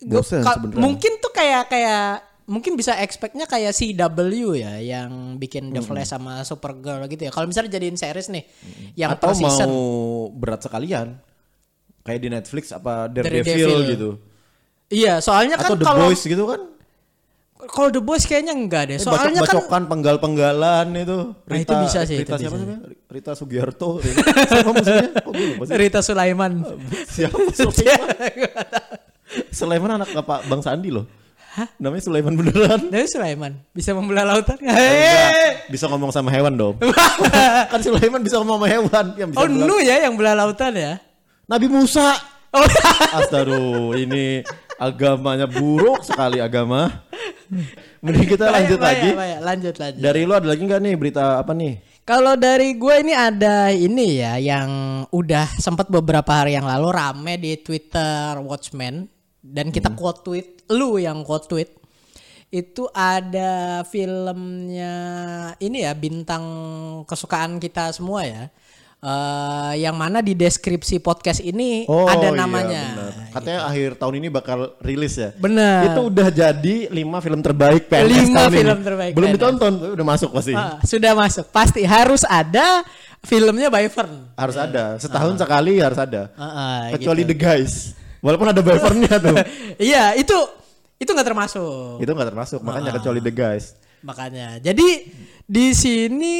Bosen 0.04 0.44
sebenarnya. 0.44 0.76
Mungkin 0.76 1.12
tuh 1.18 1.32
kayak 1.32 1.72
kayak 1.72 2.20
mungkin 2.44 2.76
bisa 2.76 2.92
expectnya 2.96 3.44
kayak 3.44 3.72
CW 3.72 4.20
ya 4.54 4.76
yang 4.78 5.36
bikin 5.36 5.70
The 5.70 5.80
Flash 5.80 6.10
sama 6.10 6.40
Supergirl 6.42 7.04
gitu 7.06 7.24
ya. 7.24 7.30
Kalau 7.30 7.44
misalnya 7.44 7.72
jadiin 7.72 7.96
series 7.96 8.28
nih 8.28 8.44
yang 8.94 9.12
Atau 9.12 9.32
per 9.32 9.40
mau 9.40 9.48
season. 9.48 9.68
berat 10.34 10.60
sekalian. 10.60 11.16
Kayak 12.00 12.20
di 12.20 12.28
Netflix 12.28 12.64
apa 12.68 13.08
Daredevil. 13.08 13.40
Daredevil 13.40 13.80
gitu. 13.90 14.10
Iya, 14.88 15.18
soalnya 15.18 15.56
Atau 15.56 15.72
kan 15.74 15.80
The 15.80 15.86
kalau 15.86 16.04
Boys 16.04 16.22
gitu 16.22 16.44
kan. 16.44 16.60
kalau 17.64 17.88
The 17.88 18.02
Boys 18.04 18.24
kayaknya 18.28 18.52
enggak 18.52 18.92
deh. 18.92 18.96
Eh, 18.96 19.00
Soalnya 19.00 19.40
kan 19.40 19.48
bacok-bacokan 19.48 19.82
penggal-penggalan 19.88 20.86
itu. 20.94 21.18
Nah, 21.32 21.56
itu 21.56 21.72
bisa 21.80 22.04
sih, 22.04 22.20
Rita 22.20 22.36
itu 22.36 22.42
siapa 22.44 22.56
namanya? 22.60 22.78
Rita 23.08 23.32
Sugiharto. 23.32 23.88
Rita. 23.98 24.20
Siapa 24.44 24.70
maksudnya? 24.70 25.08
Kok 25.16 25.32
gue 25.32 25.46
lupa 25.48 25.62
sih? 25.64 25.74
Rita 25.80 26.00
Sulaiman. 26.04 26.52
Siapa 27.16 27.36
Sulaiman? 27.48 28.08
Sulaiman 29.58 29.90
anak 29.96 30.12
Bapak 30.12 30.44
Bang 30.44 30.60
Sandi 30.60 30.92
loh. 30.92 31.08
Namanya 31.78 32.02
Sulaiman 32.02 32.34
beneran. 32.34 32.80
Dari 32.94 33.06
Sulaiman 33.06 33.52
bisa 33.70 33.94
membelah 33.94 34.26
lautan. 34.26 34.58
Enggak, 34.58 34.74
Hei. 34.74 35.70
bisa 35.70 35.86
ngomong 35.86 36.10
sama 36.10 36.30
hewan 36.34 36.54
dong. 36.54 36.74
kan 37.72 37.80
Sulaiman 37.80 38.20
bisa 38.20 38.42
ngomong 38.42 38.58
sama 38.62 38.68
hewan 38.68 39.04
yang 39.14 39.28
bisa 39.30 39.38
Oh, 39.38 39.46
bilang, 39.46 39.66
Nu 39.66 39.76
ya 39.78 39.96
yang 40.02 40.14
belah 40.18 40.34
lautan 40.34 40.74
ya. 40.74 40.98
Nabi 41.46 41.66
Musa. 41.70 42.14
Oh, 42.54 42.62
Astaduh, 43.18 43.98
ini 43.98 44.46
agamanya 44.78 45.46
buruk 45.46 46.02
sekali 46.02 46.38
agama. 46.38 47.02
Mending 47.98 48.28
kita 48.30 48.50
lanjut 48.50 48.78
bahaya, 48.78 48.94
lagi. 48.94 49.10
bahaya. 49.14 49.36
Lanjut 49.42 49.74
lanjut. 49.74 50.00
Dari 50.02 50.20
lu 50.22 50.32
ada 50.34 50.46
lagi 50.46 50.62
nggak 50.62 50.80
nih 50.82 50.94
berita 50.94 51.38
apa 51.38 51.50
nih? 51.54 51.82
Kalau 52.04 52.36
dari 52.36 52.76
gue 52.76 52.94
ini 53.00 53.16
ada 53.16 53.72
ini 53.72 54.20
ya 54.20 54.36
yang 54.36 54.68
udah 55.08 55.56
sempat 55.56 55.88
beberapa 55.88 56.28
hari 56.36 56.52
yang 56.52 56.68
lalu 56.68 56.92
rame 56.92 57.34
di 57.40 57.56
Twitter 57.56 58.36
Watchmen 58.44 59.08
dan 59.44 59.68
kita 59.68 59.92
quote 59.92 60.24
tweet 60.24 60.48
lu 60.72 60.96
yang 60.96 61.20
quote 61.20 61.44
tweet 61.44 61.70
itu 62.48 62.88
ada 62.96 63.84
filmnya 63.84 64.94
ini 65.60 65.84
ya 65.84 65.92
bintang 65.92 66.44
kesukaan 67.04 67.60
kita 67.60 67.92
semua 67.92 68.24
ya 68.24 68.48
Eh, 69.04 69.84
yang 69.84 70.00
mana 70.00 70.24
di 70.24 70.32
deskripsi 70.32 70.96
podcast 71.04 71.44
ini 71.44 71.84
ada 71.84 72.32
iya, 72.32 72.40
namanya 72.40 72.84
benar. 72.96 73.12
Katanya 73.36 73.60
akhir 73.68 74.00
tahun 74.00 74.14
ini 74.16 74.28
bakal 74.32 74.80
rilis 74.80 75.20
ya. 75.20 75.28
bener 75.36 75.92
Itu 75.92 76.08
udah 76.08 76.32
jadi 76.32 76.88
5 76.88 76.96
film 77.20 77.44
terbaik 77.44 77.92
PNS 77.92 78.08
Lima 78.08 78.48
tahun 78.48 78.52
film 78.56 78.78
ini. 78.80 78.86
terbaik 78.88 79.12
Belum 79.12 79.28
PNS. 79.28 79.36
ditonton, 79.36 79.72
tapi 79.76 79.92
udah 79.92 80.06
masuk 80.08 80.30
pasti. 80.32 80.56
Ah, 80.56 80.80
sudah 80.80 81.12
masuk 81.12 81.44
pasti 81.52 81.84
harus 81.84 82.24
ada 82.24 82.80
filmnya 83.20 83.68
by 83.68 83.92
Fern 83.92 84.24
Harus 84.40 84.56
ada. 84.56 84.96
Setahun 84.96 85.36
sekali 85.36 85.84
harus 85.84 86.00
ada. 86.00 86.32
Ah, 86.40 86.48
ah, 86.48 86.80
Kecuali 86.96 87.28
gitu. 87.28 87.36
The 87.36 87.36
Guys. 87.36 87.72
Walaupun 88.24 88.48
ada 88.48 88.64
Bavernnya 88.64 89.14
tuh. 89.28 89.36
iya 89.76 90.16
itu 90.16 90.32
itu 90.96 91.10
nggak 91.12 91.28
termasuk 91.28 92.00
itu 92.00 92.08
nggak 92.08 92.28
termasuk, 92.32 92.58
makanya 92.64 92.96
kecuali 92.96 93.20
The 93.20 93.32
Guys. 93.34 93.76
makanya 94.00 94.56
jadi 94.60 94.88
di 95.44 95.66
sini 95.72 96.36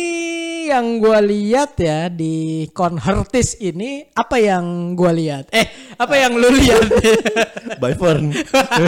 yang 0.64 0.96
gue 0.96 1.16
lihat 1.20 1.76
ya 1.76 2.08
di 2.08 2.64
Convertis 2.72 3.56
ini 3.56 4.04
apa 4.12 4.36
yang 4.36 4.96
gue 4.96 5.12
lihat 5.12 5.52
eh 5.52 5.68
apa 5.96 6.14
yang 6.16 6.36
lu 6.36 6.48
lihat 6.48 6.88
Bavern. 7.82 8.32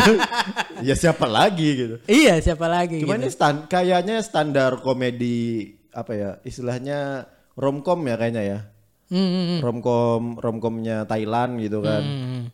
ya 0.89 0.95
siapa 0.97 1.25
lagi 1.29 1.69
gitu. 1.77 1.97
iya 2.09 2.41
siapa 2.41 2.65
lagi 2.65 3.01
Cuma 3.05 3.17
gitu. 3.17 3.25
ini 3.25 3.29
stan 3.29 3.69
kayaknya 3.69 4.21
standar 4.25 4.81
komedi 4.81 5.73
apa 5.93 6.13
ya? 6.13 6.31
Istilahnya 6.45 7.25
romcom 7.57 8.01
ya 8.05 8.17
kayaknya 8.17 8.43
ya. 8.45 8.59
Hmm, 9.07 9.19
hmm, 9.23 9.45
hmm. 9.47 9.59
Romcom 9.61 10.23
romcomnya 10.37 11.05
Thailand 11.05 11.59
gitu 11.59 11.79
kan. 11.79 12.03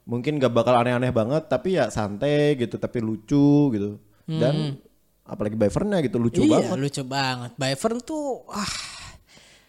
Mungkin 0.02 0.36
gak 0.36 0.50
bakal 0.50 0.76
aneh-aneh 0.76 1.08
banget 1.08 1.46
tapi 1.46 1.74
ya 1.74 1.88
santai 1.88 2.54
gitu 2.54 2.76
tapi 2.76 2.98
lucu 2.98 3.46
gitu. 3.70 3.96
Dan 4.22 4.76
apalagi 5.22 5.54
Bavernnya 5.54 6.00
gitu 6.00 6.18
lucu 6.18 6.40
iya 6.40 6.60
banget. 6.60 6.76
lucu 6.78 7.02
banget 7.02 7.50
Byvern 7.54 7.98
tuh 8.02 8.42
ah 8.48 8.68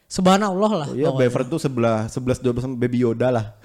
subhanallah 0.05 0.71
lah 0.75 0.87
Iya, 0.89 1.07
pokoknya. 1.07 1.19
Bavern 1.23 1.47
tuh 1.47 1.59
sebelah 1.59 1.99
11 2.05 2.43
12 2.43 2.59
sama 2.59 2.75
Baby 2.75 2.97
Yoda 2.99 3.27
lah. 3.29 3.45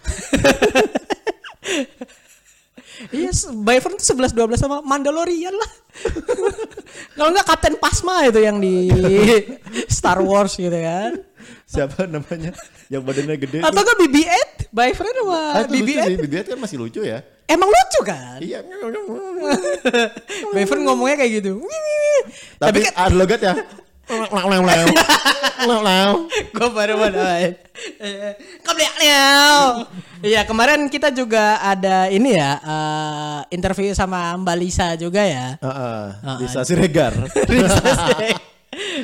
Iya, 3.08 3.30
se- 3.30 3.54
Byvern 3.54 3.94
tuh 3.94 4.06
11 4.08 4.34
12 4.34 4.58
sama 4.58 4.82
Mandalorian 4.82 5.54
lah. 5.54 5.70
Kalau 7.14 7.30
enggak 7.30 7.46
Kapten 7.46 7.78
Pasma 7.78 8.26
itu 8.26 8.42
yang 8.42 8.58
di 8.58 8.90
Star 9.90 10.18
Wars 10.18 10.58
gitu 10.58 10.74
kan. 10.74 11.14
Siapa 11.64 12.04
namanya? 12.04 12.50
Yang 12.88 13.02
badannya 13.04 13.36
gede. 13.36 13.58
Atau 13.60 13.80
enggak 13.84 13.98
BB-8? 14.00 14.48
Byvern 14.68 15.12
sama 15.12 15.36
Ah, 15.36 15.60
itu 15.64 15.72
lucu 15.72 15.84
BB-8? 15.84 16.04
sih. 16.08 16.14
BB-8 16.24 16.46
kan 16.48 16.58
masih 16.60 16.76
lucu 16.80 17.00
ya. 17.04 17.18
Emang 17.48 17.68
lucu 17.68 18.00
kan? 18.04 18.38
Iya. 18.40 18.58
Byvern 20.56 20.80
ngomongnya 20.84 21.16
kayak 21.20 21.32
gitu. 21.40 21.60
Tapi 22.56 22.78
kan 22.88 22.92
ada 22.96 23.14
logat 23.16 23.40
ya. 23.40 23.54
gue 26.56 26.68
baru 26.72 26.96
mau 26.96 27.12
doain. 27.12 27.52
Kebliak 28.64 28.94
Iya 30.24 30.40
kemarin 30.48 30.88
kita 30.88 31.12
juga 31.12 31.60
ada 31.60 32.08
ini 32.08 32.34
ya 32.34 32.56
eh, 32.56 33.40
interview 33.52 33.92
sama 33.92 34.32
Mbak 34.40 34.56
Lisa 34.56 34.96
juga 34.96 35.22
ya. 35.22 35.60
Heeh. 35.60 36.04
Lisa 36.40 36.64
Siregar. 36.64 37.12
Lisa, 37.52 37.84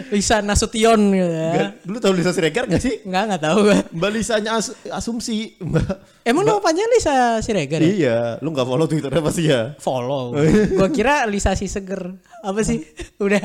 Lisa 0.09 0.39
Nasution 0.39 1.01
gitu 1.11 1.29
ya. 1.29 1.51
Gak- 1.53 1.73
Dulu 1.83 1.99
tahu 1.99 2.13
Lisa 2.15 2.31
Siregar 2.31 2.65
gak 2.65 2.79
sih? 2.79 3.03
Enggak 3.03 3.23
enggak 3.27 3.43
tahu 3.43 3.59
gue. 3.65 3.79
Mbak 3.93 4.11
Lisanya 4.11 4.51
as- 4.55 4.75
asumsi. 4.89 5.59
Mbak. 5.59 6.23
Emang 6.23 6.43
nama 6.43 6.59
panjang 6.59 6.89
Lisa 6.89 7.15
Siregar 7.39 7.79
ya? 7.79 7.87
Iya, 7.87 8.19
lu 8.39 8.51
gak 8.51 8.65
follow 8.65 8.85
Twitternya 8.85 9.21
pasti 9.21 9.43
ya. 9.45 9.75
Follow. 9.77 10.33
Gua 10.71 10.89
kira 10.89 11.25
Lisa 11.25 11.53
si 11.53 11.67
seger. 11.67 12.15
Apa 12.41 12.61
sih? 12.61 12.81
Udah, 13.17 13.41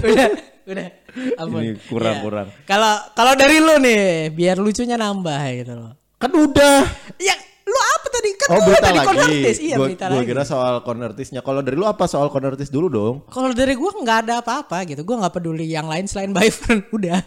udah, 0.00 0.28
udah. 0.64 0.86
Ampun. 1.36 1.60
Ini 1.60 1.78
kurang, 1.84 2.16
Iya. 2.16 2.22
kurang. 2.22 2.46
Kalau 2.64 2.92
kalau 3.12 3.32
dari 3.34 3.58
lu 3.58 3.78
nih, 3.78 4.02
biar 4.30 4.56
lucunya 4.56 4.94
nambah 4.94 5.38
gitu 5.54 5.74
loh. 5.74 5.92
Kan 6.16 6.30
udah. 6.30 6.82
Ya, 7.18 7.34
lu 7.62 7.76
apa 7.76 8.06
tadi? 8.10 8.23
Kan 8.34 8.48
Oh 8.50 8.60
berita 8.62 8.82
tadi 8.84 8.98
lagi. 8.98 9.38
Iya, 9.62 9.76
gua, 9.76 9.86
berita 9.86 10.04
gua 10.06 10.18
lagi. 10.18 10.28
kira 10.28 10.42
soal 10.44 10.74
konvertisnya. 10.80 11.40
Kalau 11.40 11.60
dari 11.60 11.74
lu 11.74 11.84
apa 11.84 12.04
soal 12.04 12.28
konvertis 12.28 12.68
dulu 12.68 12.86
dong? 12.88 13.14
Kalau 13.28 13.50
dari 13.50 13.74
gua 13.74 13.90
nggak 13.92 14.18
ada 14.22 14.34
apa-apa 14.40 14.84
gitu. 14.84 15.02
Gua 15.02 15.22
nggak 15.22 15.34
peduli 15.34 15.66
yang 15.66 15.86
lain 15.86 16.04
selain 16.04 16.30
Byvern. 16.30 16.84
Udah. 16.96 17.20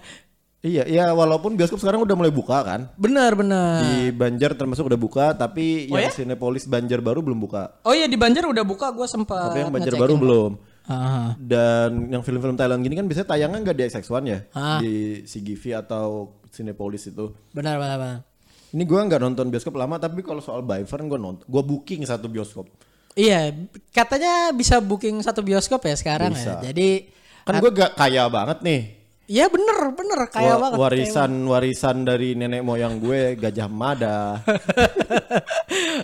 Iya, 0.58 0.84
iya 0.84 1.06
walaupun 1.10 1.54
bioskop 1.54 1.78
sekarang 1.78 2.02
udah 2.02 2.18
mulai 2.18 2.34
buka 2.34 2.60
kan. 2.60 2.90
Bener 2.98 3.38
bener. 3.38 3.78
Di 3.80 4.10
Banjar 4.10 4.52
termasuk 4.52 4.90
udah 4.90 5.00
buka, 5.00 5.26
tapi 5.32 5.86
Oh 5.88 5.96
yang 5.96 6.10
ya? 6.10 6.18
Cinepolis 6.18 6.66
Banjar 6.66 7.00
baru 7.00 7.22
belum 7.22 7.38
buka. 7.38 7.78
Oh 7.82 7.94
iya 7.94 8.10
di 8.10 8.18
Banjar 8.18 8.44
udah 8.44 8.66
buka. 8.66 8.90
Gua 8.90 9.06
sempat. 9.06 9.54
Tapi 9.54 9.64
yang 9.64 9.72
Banjar 9.72 9.94
baru 9.96 10.18
belum. 10.18 10.52
Ah, 10.88 11.36
Dan 11.38 12.08
yang 12.10 12.24
film-film 12.24 12.56
Thailand 12.56 12.80
gini 12.80 12.96
kan 12.96 13.06
biasanya 13.06 13.28
tayangnya 13.28 13.60
nggak 13.60 13.76
di 13.76 13.84
XX1 13.86 14.24
ya, 14.24 14.40
Ah. 14.56 14.80
di 14.80 14.94
CGV 15.22 15.64
atau 15.78 16.32
Cinepolis 16.48 17.06
itu. 17.06 17.36
benar 17.52 17.76
benar 17.76 17.98
benar. 18.00 18.18
Ini 18.68 18.84
gua 18.84 19.08
nggak 19.08 19.22
nonton 19.22 19.48
bioskop 19.48 19.76
lama, 19.76 19.96
tapi 19.96 20.20
kalau 20.20 20.40
soal 20.40 20.60
Byvern 20.60 21.08
gue 21.08 21.16
nonton, 21.16 21.46
gue 21.46 21.64
booking 21.64 22.04
satu 22.04 22.28
bioskop. 22.28 22.68
Iya, 23.14 23.50
katanya 23.90 24.52
bisa 24.52 24.78
booking 24.78 25.24
satu 25.24 25.42
bioskop 25.42 25.82
ya 25.82 25.96
sekarang 25.96 26.36
Bisa. 26.36 26.60
ya. 26.62 26.70
Jadi 26.70 27.08
Kan 27.42 27.58
gue 27.58 27.72
gak 27.72 27.96
kaya 27.96 28.28
banget 28.28 28.60
nih. 28.62 28.82
ya 29.28 29.52
bener 29.52 29.92
bener 29.92 30.20
kaya 30.28 30.56
Wa- 30.56 30.62
banget. 30.68 30.78
Warisan 30.80 31.32
warisan 31.44 31.98
dari 32.04 32.32
nenek 32.32 32.60
moyang 32.62 33.00
gue 33.00 33.36
Gajah 33.36 33.68
Mada. 33.68 34.20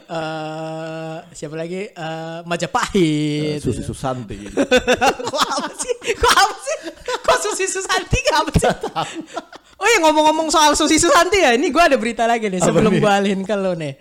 Eh, 0.04 1.16
siapa 1.34 1.56
lagi? 1.56 1.90
Eh, 1.90 2.40
Majapahit. 2.46 3.58
Susi 3.64 3.82
Susanti. 3.82 4.38
Kok 5.32 5.42
apa 5.42 5.72
sih? 5.74 5.94
Kok 6.14 6.34
apa 6.36 6.56
sih? 6.60 6.78
Kok 7.24 7.38
Susi 7.40 7.66
Susanti 7.66 8.18
gak 8.22 8.38
apa 8.38 8.52
sih? 8.54 8.70
Oh 9.84 9.90
ya 9.92 10.00
ngomong-ngomong 10.00 10.48
soal 10.48 10.80
Susi 10.80 10.96
Susanti 10.96 11.44
ya, 11.44 11.60
ini 11.60 11.68
gue 11.68 11.84
ada 11.84 12.00
berita 12.00 12.24
lagi 12.24 12.48
nih 12.48 12.64
Apa 12.64 12.72
sebelum 12.72 13.04
gue 13.04 13.12
alihin 13.12 13.44
ke 13.44 13.52
lo 13.52 13.76
nih. 13.76 14.00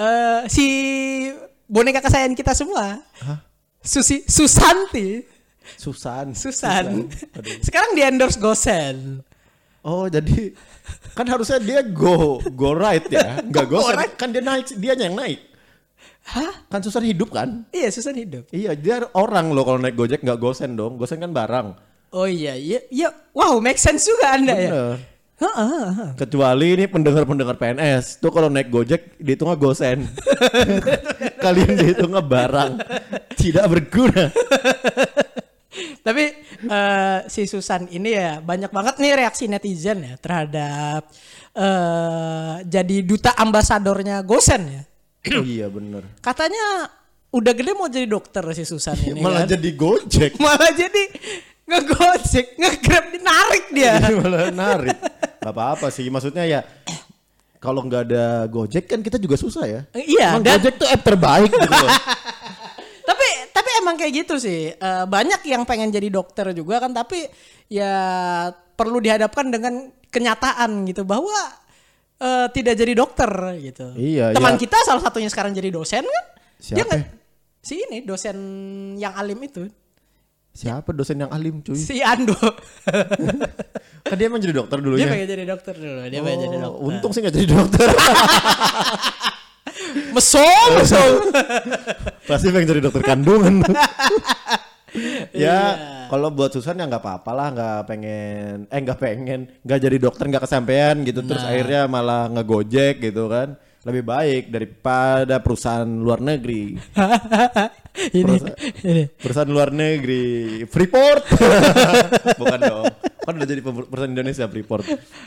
Eh, 0.00 0.40
si 0.48 0.66
boneka 1.68 2.00
kesayangan 2.00 2.32
kita 2.32 2.56
semua, 2.56 3.04
Susi 3.84 4.24
Susanti, 4.24 5.20
Susan. 5.76 6.32
Susan, 6.32 7.04
sekarang 7.60 7.92
di 7.92 8.00
endorse 8.00 8.40
Gosen. 8.40 9.20
Oh 9.84 10.08
jadi 10.08 10.56
kan 11.12 11.28
harusnya 11.28 11.60
dia 11.60 11.80
go 11.84 12.40
go 12.56 12.72
right 12.72 13.04
ya, 13.12 13.40
nggak 13.48 13.66
go, 13.68 13.80
Go 13.80 13.92
right? 13.92 14.16
Kan 14.16 14.32
dia 14.32 14.40
naik, 14.40 14.72
dia 14.80 14.96
yang 14.96 15.16
naik. 15.16 15.40
Hah? 16.32 16.64
Kan 16.68 16.80
Susan 16.80 17.04
hidup 17.04 17.32
kan? 17.32 17.68
Iya 17.72 17.92
Susan 17.92 18.16
hidup. 18.16 18.48
Iya 18.52 18.72
dia 18.72 19.04
orang 19.12 19.52
loh 19.52 19.68
kalau 19.68 19.80
naik 19.80 19.96
Gojek 19.96 20.24
nggak 20.24 20.40
gosen 20.40 20.76
dong. 20.80 20.96
Gosen 20.96 21.20
kan 21.20 21.32
barang. 21.32 21.89
Oh 22.10 22.26
iya, 22.26 22.58
iya, 22.58 22.80
iya. 22.90 23.08
Wow, 23.30 23.62
make 23.62 23.78
sense 23.78 24.02
juga 24.04 24.34
anda 24.34 24.54
ya. 24.54 24.70
Bener. 24.70 24.96
Heeh, 25.40 25.68
heeh. 25.88 26.10
Kecuali 26.20 26.66
ini 26.76 26.84
pendengar-pendengar 26.84 27.56
PNS 27.56 28.20
tuh 28.20 28.28
kalau 28.28 28.52
naik 28.52 28.68
Gojek 28.68 29.16
dihitungnya 29.16 29.56
gosen. 29.56 30.04
Kalian 31.44 31.80
dihitungnya 31.80 32.20
barang 32.20 32.72
tidak 33.40 33.64
berguna. 33.72 34.28
Tapi 36.04 36.24
eh, 36.60 37.18
si 37.30 37.48
Susan 37.48 37.88
ini 37.88 38.12
ya 38.12 38.44
banyak 38.44 38.68
banget 38.68 39.00
nih 39.00 39.16
reaksi 39.16 39.48
netizen 39.48 40.04
ya 40.04 40.14
terhadap 40.20 41.08
eh 41.50 42.54
jadi 42.62 42.96
duta 43.02 43.32
ambasadornya 43.34 44.20
Gosen 44.20 44.62
ya. 44.68 44.82
Oh 45.40 45.44
iya 45.44 45.72
bener. 45.72 46.04
Katanya 46.20 46.90
udah 47.30 47.52
gede 47.54 47.72
mau 47.72 47.88
jadi 47.88 48.04
dokter 48.04 48.42
si 48.52 48.68
Susan 48.68 48.98
ini 49.08 49.24
Malah 49.24 49.48
kan. 49.48 49.56
jadi 49.56 49.70
Gojek. 49.72 50.32
Malah 50.44 50.72
jadi 50.74 51.02
ngegojek, 51.70 52.46
ngegrab 52.58 53.06
narik 53.20 53.64
dia. 53.70 53.94
Malah 54.18 54.50
narik. 54.50 54.98
Gak 55.38 55.52
apa-apa 55.52 55.86
sih. 55.88 56.10
Maksudnya 56.10 56.44
ya 56.44 56.60
kalau 57.56 57.84
nggak 57.84 58.08
ada 58.08 58.24
Gojek 58.46 58.88
kan 58.88 59.00
kita 59.00 59.16
juga 59.16 59.36
susah 59.36 59.64
ya. 59.64 59.80
Iya, 59.94 60.34
Emang 60.34 60.42
dan- 60.42 60.58
Gojek 60.58 60.74
tuh 60.76 60.88
app 60.88 61.02
terbaik 61.04 61.48
gitu 61.48 61.68
loh. 61.68 61.90
tapi 63.08 63.26
tapi 63.52 63.68
emang 63.78 63.94
kayak 63.94 64.12
gitu 64.24 64.34
sih. 64.36 64.72
Eh, 64.72 65.04
banyak 65.06 65.40
yang 65.44 65.62
pengen 65.62 65.88
jadi 65.88 66.08
dokter 66.08 66.50
juga 66.50 66.80
kan 66.80 66.90
tapi 66.90 67.28
ya 67.68 67.92
perlu 68.74 68.98
dihadapkan 68.98 69.46
dengan 69.46 69.74
kenyataan 70.08 70.88
gitu 70.88 71.04
bahwa 71.04 71.36
eh, 72.16 72.46
tidak 72.50 72.74
jadi 72.74 72.92
dokter 72.96 73.30
gitu. 73.60 73.92
Iya, 73.94 74.32
Teman 74.32 74.56
ya. 74.56 74.60
kita 74.60 74.76
salah 74.82 75.00
satunya 75.00 75.28
sekarang 75.28 75.52
jadi 75.52 75.68
dosen 75.68 76.02
kan? 76.02 76.24
Dia 76.60 76.80
Siapa? 76.80 76.92
nggak- 76.96 77.12
si 77.60 77.76
ini 77.78 78.00
dosen 78.00 78.36
yang 78.96 79.12
alim 79.12 79.36
itu. 79.40 79.68
Siapa 80.60 80.92
dosen 80.92 81.16
yang 81.18 81.32
alim 81.32 81.64
cuy? 81.64 81.72
Si 81.72 82.04
Ando. 82.04 82.36
Kan 84.04 84.16
dia 84.16 84.26
emang 84.26 84.36
jadi 84.38 84.52
dokter 84.52 84.76
dia 84.76 84.84
dulunya. 84.84 85.08
pengen 85.08 85.24
jadi 85.26 85.44
dokter 85.46 85.72
dulu. 85.72 86.00
Dia 86.04 86.20
pengen 86.20 86.38
jadi 86.42 86.56
Oh, 86.58 86.60
dokter. 86.60 86.84
untung 86.86 87.10
sih 87.10 87.20
gak 87.20 87.32
jadi 87.32 87.48
dokter. 87.48 87.88
Mesum, 90.10 90.68
mesum. 90.76 91.12
Pasti 92.28 92.46
pengen 92.48 92.68
jadi 92.68 92.80
dokter 92.82 93.02
kandungan. 93.02 93.64
ya 95.30 95.30
Iya. 95.30 95.60
kalau 96.06 96.28
buat 96.28 96.50
Susan 96.50 96.74
ya 96.74 96.84
nggak 96.84 96.98
apa-apa 96.98 97.30
lah 97.30 97.48
nggak 97.48 97.78
pengen 97.86 98.66
eh 98.66 98.80
nggak 98.80 98.98
pengen 98.98 99.40
nggak 99.62 99.80
jadi 99.80 99.96
dokter 99.96 100.26
nggak 100.26 100.42
kesampaian 100.42 100.98
gitu 101.00 101.22
terus 101.22 101.38
Nah. 101.38 101.54
akhirnya 101.54 101.82
malah 101.86 102.26
ngegojek 102.28 102.98
gitu 103.00 103.30
kan 103.30 103.54
lebih 103.80 104.02
baik 104.02 104.50
daripada 104.50 105.38
perusahaan 105.38 105.86
luar 105.86 106.18
negeri 106.18 106.74
ini, 108.16 108.22
Perusahaan- 108.22 108.58
ini. 108.82 109.04
perusahaan 109.12 109.50
luar 109.50 109.68
negeri. 109.70 110.24
Freeport. 110.64 111.22
Bukan 112.40 112.58
dong. 112.60 112.84
Kan 113.20 113.32
udah 113.34 113.48
jadi 113.48 113.60
perusahaan 113.60 114.10
Indonesia 114.10 114.46
Freeport. 114.46 114.84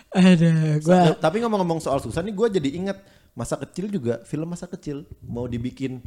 Aduh, 0.10 0.80
gua 0.82 0.98
Nah, 1.04 1.16
tapi 1.16 1.40
ngomong-ngomong 1.40 1.80
soal 1.80 2.00
Susan 2.00 2.24
nih 2.24 2.34
gue 2.34 2.48
jadi 2.58 2.70
ingat 2.74 2.98
masa 3.34 3.58
kecil 3.58 3.88
juga 3.88 4.22
film 4.24 4.46
masa 4.46 4.66
kecil 4.66 5.04
mau 5.22 5.46
dibikin 5.46 6.02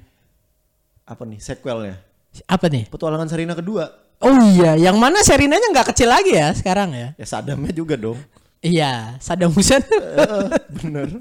apa 1.02 1.22
nih 1.22 1.38
sequelnya? 1.38 1.96
Apa 2.44 2.66
nih? 2.66 2.86
petualangan 2.86 3.26
Sarina 3.26 3.54
kedua. 3.54 3.86
Oh 4.16 4.32
iya, 4.50 4.74
yang 4.74 4.96
mana 4.96 5.20
Serinanya 5.20 5.68
nggak 5.70 5.92
kecil 5.92 6.08
lagi 6.08 6.32
ya 6.32 6.48
sekarang 6.50 6.90
ya? 6.90 7.08
ya 7.14 7.26
Sadamnya 7.26 7.70
juga 7.70 7.94
dong. 7.94 8.16
Iya, 8.58 9.14
Saddam 9.20 9.52
Hussein. 9.52 9.84
Eh, 9.84 10.48
bener. 10.80 11.20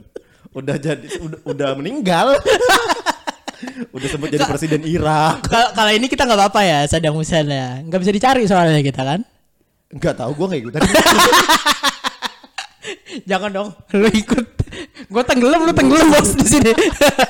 Udah 0.49 0.79
jadi 0.79 1.03
udah, 1.19 1.39
udah 1.43 1.69
meninggal 1.75 2.39
udah 3.91 4.07
sempat 4.07 4.27
jadi 4.31 4.45
presiden 4.45 4.81
Irak. 4.83 5.47
Kalau 5.77 5.91
ini 5.91 6.05
kita 6.11 6.27
nggak 6.27 6.39
apa-apa 6.39 6.61
ya 6.63 6.79
Saddam 6.87 7.15
Hussein 7.15 7.47
ya, 7.47 7.81
nggak 7.85 7.99
bisa 8.01 8.11
dicari 8.11 8.43
soalnya 8.47 8.81
kita 8.83 9.01
kan. 9.03 9.21
nggak 9.95 10.15
tahu 10.17 10.31
gue 10.35 10.45
nggak 10.49 10.61
ikutan. 10.65 10.81
Jangan 13.29 13.49
dong, 13.49 13.69
lu 13.95 14.07
ikut. 14.11 14.45
Gue 15.07 15.23
tenggelam, 15.23 15.63
lu 15.63 15.71
tenggelam 15.71 16.11
bos 16.11 16.35
di 16.35 16.45
sini. 16.45 16.73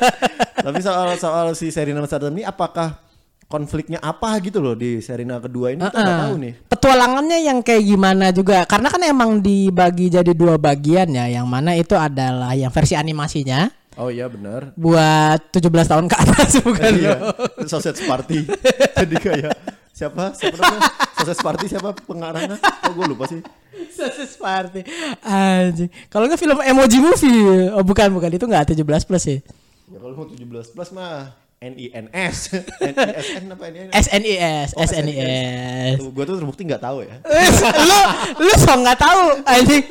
tapi 0.66 0.80
soal 0.82 1.14
soal 1.22 1.54
si 1.54 1.70
Serina 1.70 2.02
sama 2.02 2.10
Saddam 2.10 2.34
ini 2.34 2.42
apakah 2.42 2.98
konfliknya 3.46 4.02
apa 4.02 4.42
gitu 4.42 4.58
loh 4.58 4.74
di 4.74 4.98
Serina 5.00 5.38
kedua 5.38 5.78
ini? 5.78 5.86
Kita 5.86 6.00
nggak 6.02 6.20
tahu 6.26 6.36
nih. 6.42 6.54
Petualangannya 6.66 7.38
yang 7.46 7.62
kayak 7.62 7.84
gimana 7.86 8.34
juga, 8.34 8.66
karena 8.66 8.88
kan 8.90 9.02
emang 9.06 9.38
dibagi 9.40 10.10
jadi 10.10 10.34
dua 10.34 10.58
bagian 10.58 11.14
ya, 11.14 11.30
yang 11.30 11.46
mana 11.46 11.78
itu 11.78 11.94
adalah 11.94 12.58
yang 12.58 12.74
versi 12.74 12.98
animasinya 12.98 13.70
oh 13.96 14.10
iya 14.10 14.26
benar. 14.28 14.72
Buat 14.76 15.52
17 15.52 15.66
tahun 15.92 16.06
ke 16.06 16.16
atas 16.16 16.52
bukan 16.66 16.92
iya 16.96 17.16
sausage 17.66 18.04
party. 18.04 18.44
Jadi 19.00 19.16
kayak 19.18 19.54
siapa? 19.92 20.36
Siapa 20.36 20.56
namanya? 20.56 20.82
Sausage 21.18 21.42
party 21.42 21.66
siapa? 21.68 21.90
Pengarangnya? 21.96 22.58
Oh 22.86 22.92
gue 22.94 23.06
lupa 23.08 23.26
sih. 23.26 23.40
Sausage 23.92 24.36
party. 24.36 24.82
Anjing. 25.22 25.90
Kalau 26.08 26.28
nggak 26.28 26.40
film 26.40 26.58
emoji 26.60 26.98
movie. 27.00 27.72
Oh 27.72 27.84
bukan 27.84 28.12
bukan. 28.12 28.30
Itu 28.32 28.46
nggak 28.46 28.76
17 28.76 28.84
plus 29.08 29.24
sih. 29.24 29.40
ya 29.86 29.98
kalau 30.02 30.18
mau 30.18 30.26
17 30.26 30.42
plus 30.74 30.90
mah 30.92 31.30
NINS 31.56 32.38
NISN 32.84 33.44
apa 33.48 33.66
NINS 33.70 33.94
SNIS, 33.96 34.70
Oh, 34.76 34.84
SNIS. 34.84 35.98
Gue 36.04 36.24
tuh 36.26 36.36
terbukti 36.36 36.62
nggak 36.66 36.84
tahu 36.84 37.06
ya. 37.06 37.16
Eh, 37.22 37.50
lu 37.80 38.00
lu 38.44 38.52
so 38.60 38.74
nggak 38.76 39.00
tahu 39.00 39.22
anjing. 39.46 39.84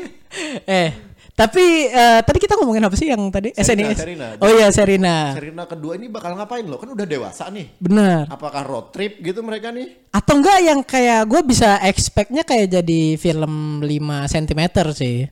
Eh, 0.66 0.90
tapi 1.34 1.60
eh, 1.86 2.20
tadi 2.22 2.38
kita 2.38 2.54
ngomongin 2.54 2.78
apa 2.80 2.94
sih 2.94 3.06
yang 3.06 3.26
tadi 3.26 3.50
Serina, 3.52 3.90
SNIS? 3.90 3.98
Serina. 3.98 4.26
Oh 4.38 4.46
iya 4.48 4.70
Serina. 4.70 5.34
Serina 5.34 5.62
kedua 5.64 5.94
ini 5.94 6.06
bakal 6.06 6.32
ngapain 6.32 6.62
loh 6.62 6.78
kan 6.78 6.86
udah 6.88 7.02
dewasa 7.04 7.50
nih 7.50 7.74
Benar. 7.76 8.30
apakah 8.30 8.62
road 8.62 8.86
trip 8.88 9.18
gitu 9.18 9.40
mereka 9.40 9.68
nih 9.68 10.06
Atau 10.08 10.38
enggak 10.38 10.58
yang 10.60 10.80
kayak 10.80 11.26
gue 11.26 11.40
bisa 11.42 11.82
expectnya 11.82 12.40
kayak 12.40 12.70
jadi 12.72 13.00
film 13.14 13.52
5 13.78 13.90
cm 14.30 14.60
sih. 14.92 15.26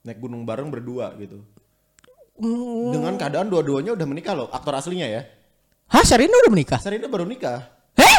naik 0.00 0.18
gunung 0.18 0.44
bareng 0.44 0.68
berdua 0.68 1.16
gitu 1.16 1.40
Hmm. 2.36 2.94
dengan 2.94 3.18
keadaan 3.18 3.50
dua-duanya 3.50 3.98
udah 3.98 4.06
menikah 4.06 4.30
loh 4.30 4.46
aktor 4.48 4.70
aslinya 4.72 5.10
ya 5.10 5.26
Hah, 5.90 6.06
Serina 6.06 6.38
udah 6.38 6.52
menikah? 6.52 6.78
Serina 6.78 7.10
baru 7.10 7.26
nikah 7.26 7.66
Heh? 7.98 8.16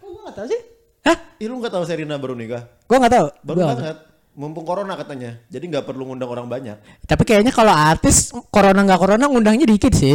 Kok 0.00 0.08
gue 0.08 0.20
gak 0.24 0.34
tahu 0.34 0.46
sih? 0.48 0.60
Hah? 1.04 1.18
Ih 1.36 1.46
lu 1.46 1.60
nggak 1.60 1.68
tahu 1.70 1.84
Serina 1.84 2.16
baru 2.16 2.32
nikah 2.32 2.64
Gue 2.88 2.96
gak 2.96 3.12
tahu. 3.12 3.26
baru 3.44 3.58
banget 3.68 3.96
mumpung 4.38 4.62
corona 4.62 4.94
katanya 4.94 5.34
jadi 5.50 5.66
nggak 5.66 5.82
perlu 5.82 6.06
ngundang 6.06 6.30
orang 6.30 6.46
banyak 6.46 6.78
Tapi 7.02 7.22
kayaknya 7.26 7.50
kalau 7.50 7.74
artis 7.74 8.30
corona 8.54 8.86
nggak 8.86 9.00
corona 9.02 9.26
ngundangnya 9.26 9.66
dikit 9.66 9.90
sih. 9.90 10.14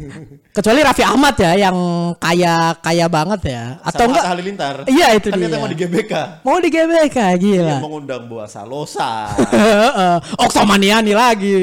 Kecuali 0.56 0.80
Raffi 0.80 1.02
Ahmad 1.02 1.34
ya 1.34 1.66
yang 1.66 1.76
kaya 2.16 2.78
kaya 2.78 3.10
banget 3.10 3.50
ya. 3.50 3.64
Atau 3.82 4.06
Sama 4.06 4.10
enggak? 4.14 4.24
Halilintar 4.30 4.74
Iya, 4.86 5.06
itu 5.18 5.28
kan 5.28 5.38
dia. 5.42 5.58
mau 5.58 5.66
di 5.66 5.76
GBK 5.76 6.12
Mau 6.46 6.56
di 6.62 6.68
GBK 6.70 7.18
gila. 7.36 7.76
Dia 7.76 7.82
mau 7.82 7.90
ngundang 7.90 8.22
Boa 8.24 8.46
Salosa. 8.46 9.34
Oktomaniani 10.46 11.12
lagi. 11.12 11.58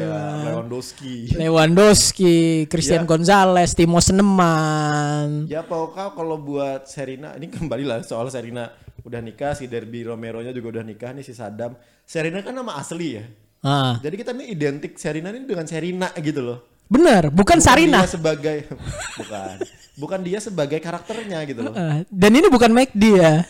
iya 0.00 0.40
Lewandowski 0.48 1.36
Lewandowski, 1.36 2.36
Christian 2.66 3.04
Ya. 3.04 3.08
Gonzalez, 3.08 3.76
Timo 3.76 4.00
Seneman. 4.00 5.44
Ya 5.46 5.60
pokoknya 5.60 6.16
kalau 6.16 6.36
buat 6.38 6.88
Serina 6.88 7.36
ini 7.36 7.46
kembali 7.46 7.84
lah 7.84 7.98
soal 8.00 8.32
Serina 8.32 8.72
udah 9.02 9.20
nikah 9.20 9.52
si 9.52 9.66
Derby 9.66 10.02
Romero-nya 10.02 10.50
juga 10.50 10.78
udah 10.78 10.84
nikah 10.84 11.10
nih 11.10 11.22
si 11.22 11.32
Sadam. 11.32 11.74
Serina 12.02 12.40
kan 12.40 12.52
nama 12.52 12.76
asli 12.76 13.18
ya. 13.18 13.24
Ah, 13.62 13.94
Jadi 13.98 14.14
kita 14.16 14.34
nih 14.34 14.50
identik 14.50 14.98
Serina 14.98 15.30
ini 15.30 15.46
dengan 15.46 15.66
Serina 15.66 16.10
gitu 16.16 16.42
loh. 16.42 16.58
bener, 16.86 17.30
bukan 17.30 17.56
Sarina. 17.56 18.04
Dia 18.04 18.10
sebagai 18.10 18.56
bukan. 19.22 19.54
bukan 19.96 20.20
dia 20.20 20.38
sebagai 20.38 20.76
karakternya 20.76 21.40
gitu 21.46 21.64
loh. 21.64 21.72
Eh, 21.72 22.04
dan 22.06 22.32
ini 22.32 22.46
bukan 22.46 22.68
McD 22.68 23.04
ya. 23.16 23.46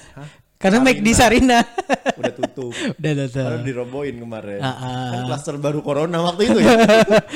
Karena 0.57 0.79
McD 0.79 1.09
Sarina. 1.11 1.59
Udah 2.15 2.33
tutup. 2.33 2.71
Udah 3.01 3.13
tutup. 3.27 3.43
Karena 3.43 3.67
dirobohin 3.67 4.17
kemarin. 4.21 4.61
Ah, 4.63 4.69
ah. 4.79 5.11
Kan 5.11 5.21
klaster 5.27 5.57
baru 5.59 5.83
corona 5.83 6.23
waktu 6.23 6.55
itu 6.55 6.59
ya. 6.63 6.77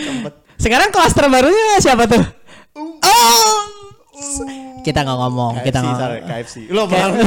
Sekarang 0.63 0.95
klaster 0.95 1.27
barunya 1.27 1.81
siapa 1.83 2.07
tuh? 2.07 2.23
Oh. 2.77 3.57
Kita 4.87 5.03
nggak 5.03 5.19
ngomong, 5.19 5.53
kita 5.67 5.79
KFC, 5.83 5.91
nggak. 5.91 5.99
sorry, 5.99 6.21
KFC. 6.23 6.57
Lo 6.71 6.87
malah. 6.87 7.19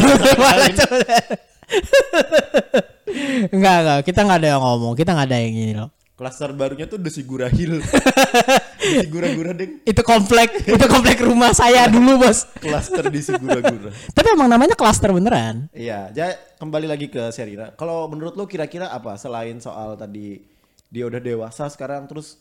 Enggak, 3.52 3.76
enggak. 3.84 4.00
Kita 4.08 4.19
nggak 4.24 4.38
ada 4.39 4.50
yang 4.56 4.63
ngomong. 4.63 4.93
Kita 4.95 5.12
nggak 5.12 5.28
ada 5.28 5.38
yang 5.43 5.56
ini 5.60 5.74
loh. 5.76 5.91
klaster 6.19 6.52
barunya 6.52 6.84
tuh 6.84 7.00
The 7.00 7.08
Sigura 7.15 7.48
Hill. 7.48 7.80
di 8.80 9.08
Sigura-gura 9.08 9.56
deng. 9.56 9.80
Itu 9.88 10.04
komplek, 10.04 10.67
itu 10.67 10.86
komplek 10.91 11.15
rumah 11.24 11.56
saya 11.56 11.88
dulu, 11.88 12.19
Bos. 12.19 12.43
Klaster 12.60 13.08
di 13.08 13.24
Sigura-gura. 13.24 13.88
Tapi 14.12 14.28
emang 14.36 14.52
namanya 14.52 14.76
klaster 14.76 15.15
beneran. 15.15 15.72
Iya, 15.72 16.12
jadi 16.12 16.36
kembali 16.60 16.91
lagi 16.91 17.08
ke 17.08 17.32
Serina. 17.32 17.72
Kalau 17.72 18.12
menurut 18.12 18.36
lo 18.36 18.52
kira-kira 18.52 18.91
apa 18.91 19.15
selain 19.15 19.63
soal 19.63 19.95
tadi 19.95 20.43
dia 20.91 21.08
udah 21.08 21.24
dewasa 21.24 21.72
sekarang 21.72 22.04
terus 22.12 22.36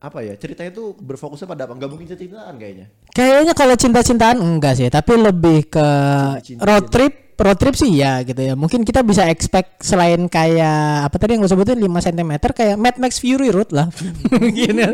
apa 0.00 0.24
ya 0.24 0.32
ceritanya 0.32 0.72
tuh 0.72 0.96
berfokusnya 0.96 1.44
pada 1.44 1.68
apa? 1.68 1.76
Gak 1.76 1.90
mungkin 1.92 2.08
cintaan 2.08 2.56
kayaknya. 2.56 2.88
Kayaknya 3.12 3.52
kalau 3.52 3.76
cinta-cintaan 3.76 4.40
enggak 4.40 4.80
sih, 4.80 4.88
tapi 4.88 5.12
lebih 5.20 5.68
ke 5.68 5.88
Cinta-cinta 6.40 6.64
road 6.64 6.88
trip. 6.88 7.29
Road 7.40 7.56
trip 7.56 7.72
sih 7.72 7.90
ya 7.96 8.20
gitu 8.20 8.36
ya. 8.36 8.52
Mungkin 8.52 8.84
kita 8.84 9.00
bisa 9.00 9.24
expect 9.32 9.80
selain 9.80 10.28
kayak 10.28 11.08
apa 11.08 11.16
tadi 11.16 11.36
yang 11.36 11.40
gue 11.40 11.50
sebutin 11.50 11.80
5 11.80 11.88
cm 11.88 12.32
kayak 12.52 12.76
Mad 12.76 12.96
Max 13.00 13.16
Fury 13.16 13.48
Road 13.48 13.72
lah. 13.72 13.88
Gini. 14.58 14.84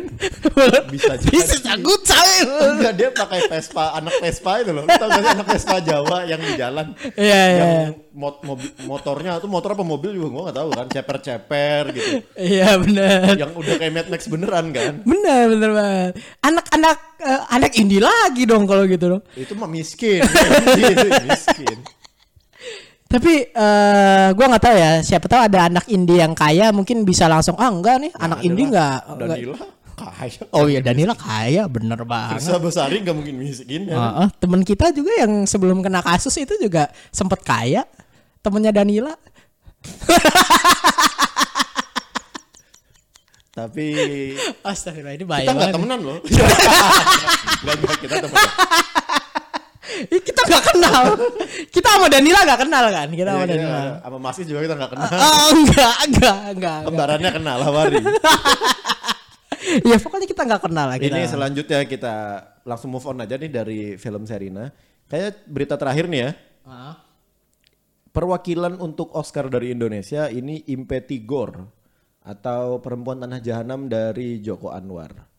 Bisa 0.86 1.18
jadi. 1.18 1.34
bisa 1.34 1.56
jagut 1.58 2.02
saya. 2.06 2.70
Enggak 2.70 2.94
dia 2.94 3.08
pakai 3.10 3.50
Vespa, 3.50 3.98
anak 3.98 4.14
Vespa 4.22 4.62
itu 4.62 4.70
loh. 4.70 4.86
Lu 4.86 4.94
Tahu 4.94 5.10
gak 5.10 5.34
anak 5.34 5.46
Vespa 5.50 5.76
Jawa 5.82 6.18
yang 6.22 6.38
di 6.38 6.52
jalan? 6.54 6.86
Iya, 7.18 7.42
iya. 7.50 7.66
Yang 7.66 8.06
mot 8.16 8.40
motornya 8.88 9.36
tuh 9.42 9.50
motor 9.52 9.76
apa 9.76 9.84
mobil 9.84 10.16
juga 10.16 10.28
gua 10.32 10.42
gak 10.48 10.58
tahu 10.62 10.70
kan, 10.72 10.86
ceper-ceper 10.88 11.82
gitu. 11.92 12.10
Iya 12.38 12.80
benar. 12.80 13.36
yang 13.36 13.52
udah 13.52 13.74
kayak 13.76 13.92
Mad 13.92 14.08
Max 14.08 14.20
beneran 14.30 14.66
kan. 14.70 15.02
Benar, 15.02 15.42
benar 15.50 15.70
banget. 15.74 16.12
Anak-anak 16.40 16.98
eh, 17.20 17.42
anak 17.52 17.72
indie 17.76 18.00
lagi 18.00 18.46
dong 18.46 18.64
kalau 18.64 18.86
gitu 18.86 19.18
dong. 19.18 19.22
Itu 19.34 19.52
mah 19.58 19.68
miskin. 19.68 20.22
Gitu, 20.78 21.06
miskin. 21.28 21.78
Tapi 23.06 23.32
eh 23.48 24.28
gua 24.34 24.46
nggak 24.50 24.64
tahu 24.66 24.76
ya, 24.76 24.92
siapa 25.00 25.26
tahu 25.26 25.40
ada 25.46 25.70
anak 25.70 25.86
indie 25.86 26.18
yang 26.18 26.34
kaya 26.34 26.74
mungkin 26.74 27.06
bisa 27.06 27.30
langsung 27.30 27.54
ah 27.56 27.70
enggak 27.70 28.02
nih, 28.02 28.12
anak 28.18 28.38
Ada 28.38 28.46
indie 28.46 28.66
enggak. 28.66 28.98
enggak." 29.06 29.28
Danila 29.30 29.56
kaya. 29.96 30.40
Oh 30.52 30.66
iya 30.66 30.80
Danila 30.84 31.14
kaya, 31.16 31.62
bener 31.66 32.00
banget. 32.02 32.36
Firsa 32.36 32.60
Besari 32.60 33.00
gak 33.00 33.16
mungkin 33.16 33.40
miskin 33.40 33.88
ya. 33.88 33.96
Heeh, 33.96 34.28
temen 34.36 34.60
kita 34.60 34.92
juga 34.92 35.08
yang 35.16 35.48
sebelum 35.48 35.80
kena 35.80 36.04
kasus 36.04 36.36
itu 36.36 36.52
juga 36.60 36.90
sempet 37.08 37.40
kaya. 37.40 37.86
Temennya 38.44 38.76
Danila. 38.76 39.14
Tapi 43.56 43.86
Astagfirullah 44.60 45.16
ini 45.16 45.24
bahaya 45.24 45.48
kita 45.48 45.52
nggak 45.54 45.64
banget. 45.64 45.76
temenan 45.80 46.00
loh. 46.04 46.18
Nggak 47.64 47.76
nggak, 47.80 47.96
kita 48.04 48.14
temenan. 48.20 48.50
Kita 50.06 50.40
nggak 50.44 50.64
kenal. 50.72 51.02
kita 51.74 51.88
sama 51.96 52.06
Danila 52.12 52.40
nggak 52.44 52.60
kenal 52.66 52.84
kan? 52.92 53.08
Kita 53.08 53.30
sama 53.32 53.44
Iya, 53.44 53.46
iya, 53.46 53.56
Danila. 53.56 53.80
Sama 54.04 54.18
Masih 54.20 54.42
juga 54.44 54.60
kita 54.66 54.74
nggak 54.76 54.90
kenal. 54.92 55.10
Ah, 55.16 55.46
enggak, 55.52 55.94
enggak, 56.08 56.38
enggak. 56.52 56.80
Kembarannya 56.84 57.30
kenal 57.32 57.58
Hawari. 57.64 57.96
Ya 59.66 59.98
pokoknya 59.98 60.30
kita 60.30 60.46
nggak 60.46 60.62
kenal 60.62 60.86
lah. 60.94 60.98
Kita. 60.98 61.10
Ini 61.10 61.26
selanjutnya 61.26 61.80
kita 61.90 62.14
langsung 62.62 62.94
move 62.94 63.02
on 63.02 63.18
aja 63.18 63.34
nih 63.34 63.50
dari 63.50 63.80
film 63.98 64.22
Serina. 64.22 64.70
Kayak 65.10 65.42
berita 65.50 65.74
terakhir 65.74 66.06
nih 66.06 66.20
ya. 66.22 66.30
Ah. 66.62 66.94
Perwakilan 68.14 68.78
untuk 68.78 69.10
Oscar 69.12 69.50
dari 69.50 69.74
Indonesia 69.74 70.30
ini 70.30 70.64
Impe 70.70 71.02
Tigor 71.02 71.66
atau 72.22 72.78
Perempuan 72.78 73.20
Tanah 73.20 73.42
Jahanam 73.42 73.90
dari 73.90 74.38
Joko 74.38 74.70
Anwar. 74.70 75.35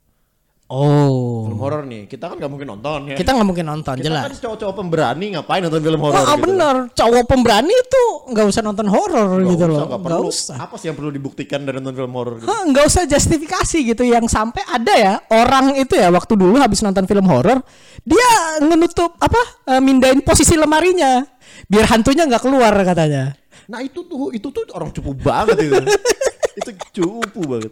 Oh. 0.68 1.48
Film 1.48 1.64
horor 1.64 1.88
nih, 1.88 2.12
kita 2.12 2.28
kan 2.28 2.36
nggak 2.36 2.52
mungkin 2.52 2.68
nonton 2.76 3.00
ya. 3.08 3.16
Kita 3.16 3.32
nggak 3.32 3.48
mungkin 3.48 3.66
nonton, 3.72 3.96
Kita 4.04 4.08
jelas. 4.12 4.24
kan 4.28 4.36
cowok-cowok 4.36 4.76
pemberani 4.76 5.26
ngapain 5.32 5.64
nonton 5.64 5.80
film 5.80 6.00
horor 6.04 6.20
Wah 6.20 6.28
gitu. 6.28 6.44
bener, 6.44 6.76
cowok 6.92 7.24
pemberani 7.24 7.72
itu 7.72 8.04
nggak 8.36 8.46
usah 8.52 8.62
nonton 8.68 8.88
horor 8.92 9.48
gitu 9.48 9.64
usah, 9.64 9.72
loh. 9.72 9.88
Nggak 9.88 10.04
perlu. 10.04 10.28
usah. 10.28 10.58
Apa 10.60 10.76
sih 10.76 10.92
yang 10.92 11.00
perlu 11.00 11.12
dibuktikan 11.16 11.64
dari 11.64 11.80
nonton 11.80 11.96
film 11.96 12.12
horor 12.12 12.44
gitu? 12.44 12.52
Nggak 12.52 12.84
usah 12.84 13.04
justifikasi 13.08 13.78
gitu 13.96 14.04
yang 14.04 14.28
sampai 14.28 14.60
ada 14.68 14.94
ya 15.00 15.14
orang 15.32 15.80
itu 15.80 15.96
ya 15.96 16.12
waktu 16.12 16.36
dulu 16.36 16.60
habis 16.60 16.84
nonton 16.84 17.08
film 17.08 17.24
horor 17.32 17.64
dia 18.04 18.60
ngenutup 18.60 19.16
apa 19.24 19.72
eh, 19.72 19.80
mindahin 19.80 20.20
posisi 20.20 20.60
lemarinya 20.60 21.24
biar 21.72 21.96
hantunya 21.96 22.28
nggak 22.28 22.44
keluar 22.44 22.76
katanya. 22.84 23.32
Nah 23.72 23.80
itu 23.80 24.04
tuh 24.04 24.36
itu 24.36 24.52
tuh 24.52 24.68
orang 24.76 24.92
cupu 24.92 25.16
banget 25.16 25.64
itu. 25.64 25.80
itu 26.60 26.72
cupu 27.00 27.40
banget. 27.56 27.72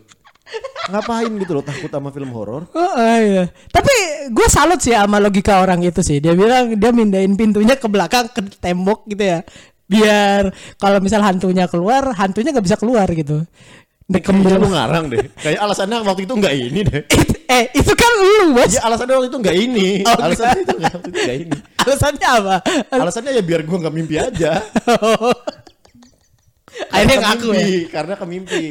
Ngapain 0.86 1.31
gitu 1.41 1.51
loh 1.58 1.65
takut 1.65 1.89
sama 1.89 2.13
film 2.13 2.29
horor? 2.29 2.69
Oh, 2.77 2.93
iya. 3.17 3.49
Tapi 3.73 3.93
gue 4.29 4.47
salut 4.47 4.77
sih 4.77 4.93
sama 4.93 5.17
logika 5.17 5.58
orang 5.58 5.81
itu 5.81 6.05
sih. 6.05 6.21
Dia 6.21 6.38
bilang 6.38 6.77
dia 6.77 6.91
mindahin 6.93 7.34
pintunya 7.34 7.73
ke 7.73 7.89
belakang 7.89 8.29
ke 8.29 8.41
tembok 8.62 9.10
gitu 9.10 9.25
ya. 9.25 9.39
Biar 9.89 10.53
kalau 10.77 11.01
misal 11.01 11.25
hantunya 11.25 11.65
keluar, 11.65 12.13
hantunya 12.13 12.53
nggak 12.53 12.65
bisa 12.65 12.77
keluar 12.77 13.10
gitu. 13.10 13.41
Dekem 14.05 14.38
Kayaknya 14.38 14.62
lu 14.62 14.69
dulu. 14.69 14.73
ngarang 14.77 15.05
deh. 15.10 15.25
Kayak 15.41 15.60
alasannya 15.65 15.97
waktu 16.05 16.21
itu 16.29 16.34
nggak 16.38 16.53
ini 16.53 16.79
deh. 16.86 17.01
eh 17.58 17.63
itu 17.73 17.91
kan 17.97 18.12
lu 18.21 18.53
bos. 18.53 18.69
Ya 18.69 18.81
alasannya 18.86 19.13
waktu 19.17 19.29
itu 19.34 19.39
nggak 19.41 19.58
ini. 19.58 19.89
Oh, 20.05 20.17
alasannya 20.21 20.62
itu 20.62 20.73
nggak 20.77 20.93
waktu 20.93 21.10
itu 21.10 21.19
nggak 21.25 21.38
ini. 21.41 21.58
Alasannya 21.86 22.27
apa? 22.41 22.55
Alasannya 22.93 23.31
ya 23.38 23.43
biar 23.45 23.62
gua 23.62 23.77
nggak 23.81 23.93
mimpi 23.93 24.15
aja. 24.17 24.58
Akhirnya 26.92 27.18
ngaku 27.22 27.50
ya. 27.52 27.68
Karena 27.88 28.14
kemimpi. 28.16 28.64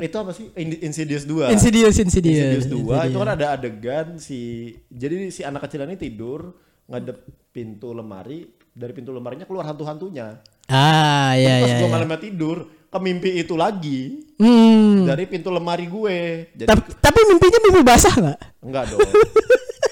Itu 0.00 0.16
apa 0.16 0.30
sih? 0.30 0.52
In- 0.54 0.80
Insidious 0.82 1.24
2. 1.24 1.48
Insidious, 1.50 1.96
Insidious. 1.96 2.62
Insidious 2.62 2.68
2 2.68 3.08
itu 3.08 3.16
kan 3.16 3.30
ada 3.32 3.46
adegan 3.52 4.16
si 4.16 4.40
jadi 4.86 5.28
si 5.28 5.42
anak 5.42 5.64
kecil 5.64 5.84
ini 5.84 5.96
tidur 5.96 6.52
ngadep 6.84 7.24
pintu 7.50 7.92
lemari 7.92 8.44
dari 8.68 8.92
pintu 8.92 9.12
lemarinya 9.12 9.44
keluar 9.44 9.64
hantu-hantunya. 9.64 10.40
Ah, 10.66 11.36
iya 11.36 11.60
Pas 11.60 11.68
iya. 11.68 11.76
gue 11.78 11.88
iya. 11.88 11.92
malamnya 11.92 12.18
tidur, 12.18 12.56
kemimpi 12.88 13.36
itu 13.36 13.52
lagi 13.52 14.24
Hmm. 14.40 15.04
dari 15.04 15.28
pintu 15.28 15.48
lemari 15.48 15.84
gue. 15.84 16.16
Jadi 16.56 16.68
Tapi, 16.68 16.82
tapi 16.96 17.18
mimpinya 17.28 17.58
mimpi 17.62 17.82
basah 17.82 18.14
nggak? 18.14 18.38
enggak 18.64 18.84
dong. 18.88 19.00